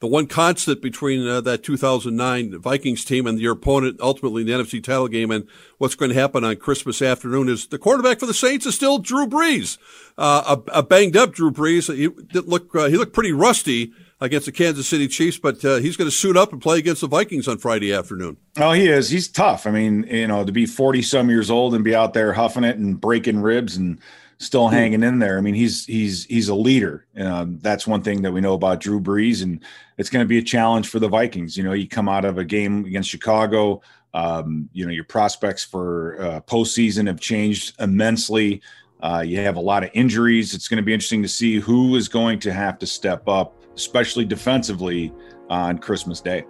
The 0.00 0.06
one 0.06 0.28
constant 0.28 0.80
between 0.80 1.26
uh, 1.26 1.40
that 1.40 1.64
2009 1.64 2.60
Vikings 2.60 3.04
team 3.04 3.26
and 3.26 3.40
your 3.40 3.54
opponent 3.54 3.98
ultimately 4.00 4.42
in 4.42 4.46
the 4.46 4.52
NFC 4.52 4.82
title 4.82 5.08
game 5.08 5.32
and 5.32 5.48
what's 5.78 5.96
going 5.96 6.10
to 6.10 6.14
happen 6.14 6.44
on 6.44 6.54
Christmas 6.56 7.02
afternoon 7.02 7.48
is 7.48 7.66
the 7.66 7.78
quarterback 7.78 8.20
for 8.20 8.26
the 8.26 8.34
Saints 8.34 8.64
is 8.64 8.76
still 8.76 8.98
Drew 8.98 9.26
Brees, 9.26 9.76
uh, 10.16 10.56
a, 10.56 10.78
a, 10.78 10.82
banged 10.84 11.16
up 11.16 11.32
Drew 11.32 11.50
Brees. 11.50 11.92
He 11.92 12.06
look 12.38 12.72
uh, 12.76 12.86
he 12.86 12.96
looked 12.96 13.12
pretty 13.12 13.32
rusty 13.32 13.92
against 14.20 14.46
the 14.46 14.52
Kansas 14.52 14.86
City 14.86 15.08
Chiefs, 15.08 15.38
but 15.38 15.64
uh, 15.64 15.76
he's 15.76 15.96
going 15.96 16.08
to 16.08 16.14
suit 16.14 16.36
up 16.36 16.52
and 16.52 16.62
play 16.62 16.78
against 16.78 17.00
the 17.00 17.08
Vikings 17.08 17.48
on 17.48 17.58
Friday 17.58 17.92
afternoon. 17.92 18.36
Oh, 18.56 18.72
he 18.72 18.88
is. 18.88 19.10
He's 19.10 19.28
tough. 19.28 19.66
I 19.66 19.72
mean, 19.72 20.04
you 20.04 20.28
know, 20.28 20.44
to 20.44 20.52
be 20.52 20.66
40 20.66 21.02
some 21.02 21.28
years 21.28 21.50
old 21.50 21.74
and 21.74 21.82
be 21.82 21.94
out 21.94 22.14
there 22.14 22.32
huffing 22.32 22.64
it 22.64 22.76
and 22.76 23.00
breaking 23.00 23.40
ribs 23.40 23.76
and 23.76 23.98
still 24.38 24.68
hmm. 24.68 24.74
hanging 24.74 25.02
in 25.02 25.18
there. 25.18 25.38
I 25.38 25.40
mean, 25.40 25.54
he's 25.54 25.84
he's 25.84 26.24
he's 26.24 26.48
a 26.48 26.54
leader. 26.54 27.06
Um, 27.16 27.58
that's 27.60 27.86
one 27.86 28.02
thing 28.02 28.22
that 28.22 28.32
we 28.32 28.40
know 28.40 28.54
about 28.54 28.80
Drew 28.80 29.00
Brees, 29.00 29.42
and 29.42 29.62
it's 29.98 30.10
going 30.10 30.24
to 30.24 30.28
be 30.28 30.38
a 30.38 30.42
challenge 30.42 30.88
for 30.88 30.98
the 30.98 31.08
Vikings. 31.08 31.56
You 31.56 31.64
know, 31.64 31.72
you 31.72 31.88
come 31.88 32.08
out 32.08 32.24
of 32.24 32.38
a 32.38 32.44
game 32.44 32.84
against 32.84 33.10
Chicago. 33.10 33.82
Um, 34.14 34.70
you 34.72 34.86
know, 34.86 34.92
your 34.92 35.04
prospects 35.04 35.62
for 35.62 36.20
uh, 36.20 36.40
postseason 36.40 37.06
have 37.06 37.20
changed 37.20 37.74
immensely. 37.80 38.62
Uh, 39.00 39.22
you 39.24 39.38
have 39.38 39.56
a 39.56 39.60
lot 39.60 39.84
of 39.84 39.90
injuries. 39.92 40.54
It's 40.54 40.66
going 40.66 40.78
to 40.78 40.82
be 40.82 40.94
interesting 40.94 41.22
to 41.22 41.28
see 41.28 41.60
who 41.60 41.94
is 41.94 42.08
going 42.08 42.40
to 42.40 42.52
have 42.52 42.78
to 42.78 42.86
step 42.86 43.28
up 43.28 43.54
especially 43.78 44.24
defensively 44.24 45.12
on 45.48 45.78
Christmas 45.78 46.20
Day. 46.20 46.44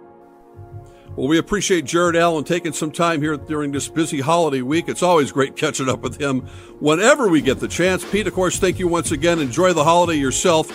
Well, 1.15 1.27
we 1.27 1.37
appreciate 1.37 1.85
Jared 1.85 2.15
Allen 2.15 2.43
taking 2.43 2.71
some 2.71 2.91
time 2.91 3.21
here 3.21 3.35
during 3.35 3.71
this 3.71 3.89
busy 3.89 4.21
holiday 4.21 4.61
week. 4.61 4.87
It's 4.87 5.03
always 5.03 5.31
great 5.31 5.57
catching 5.57 5.89
up 5.89 5.99
with 6.01 6.19
him 6.19 6.41
whenever 6.79 7.27
we 7.27 7.41
get 7.41 7.59
the 7.59 7.67
chance. 7.67 8.09
Pete, 8.09 8.27
of 8.27 8.33
course, 8.33 8.57
thank 8.57 8.79
you 8.79 8.87
once 8.87 9.11
again. 9.11 9.39
Enjoy 9.39 9.73
the 9.73 9.83
holiday 9.83 10.17
yourself. 10.17 10.71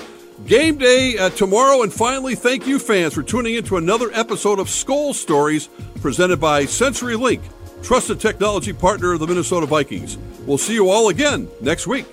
Game 0.47 0.77
day 0.77 1.16
uh, 1.16 1.31
tomorrow. 1.31 1.83
And 1.83 1.92
finally, 1.92 2.35
thank 2.35 2.66
you, 2.66 2.79
fans, 2.79 3.14
for 3.14 3.23
tuning 3.23 3.55
in 3.55 3.64
to 3.64 3.77
another 3.77 4.11
episode 4.12 4.59
of 4.59 4.66
Skol 4.66 5.14
Stories 5.14 5.68
presented 6.03 6.40
by 6.40 6.64
CenturyLink, 6.64 7.40
trusted 7.83 8.20
technology 8.20 8.73
partner 8.73 9.12
of 9.12 9.20
the 9.20 9.27
Minnesota 9.27 9.66
Vikings. 9.66 10.18
We'll 10.47 10.59
see 10.59 10.75
you 10.75 10.90
all 10.90 11.09
again 11.09 11.49
next 11.62 11.87
week. 11.87 12.07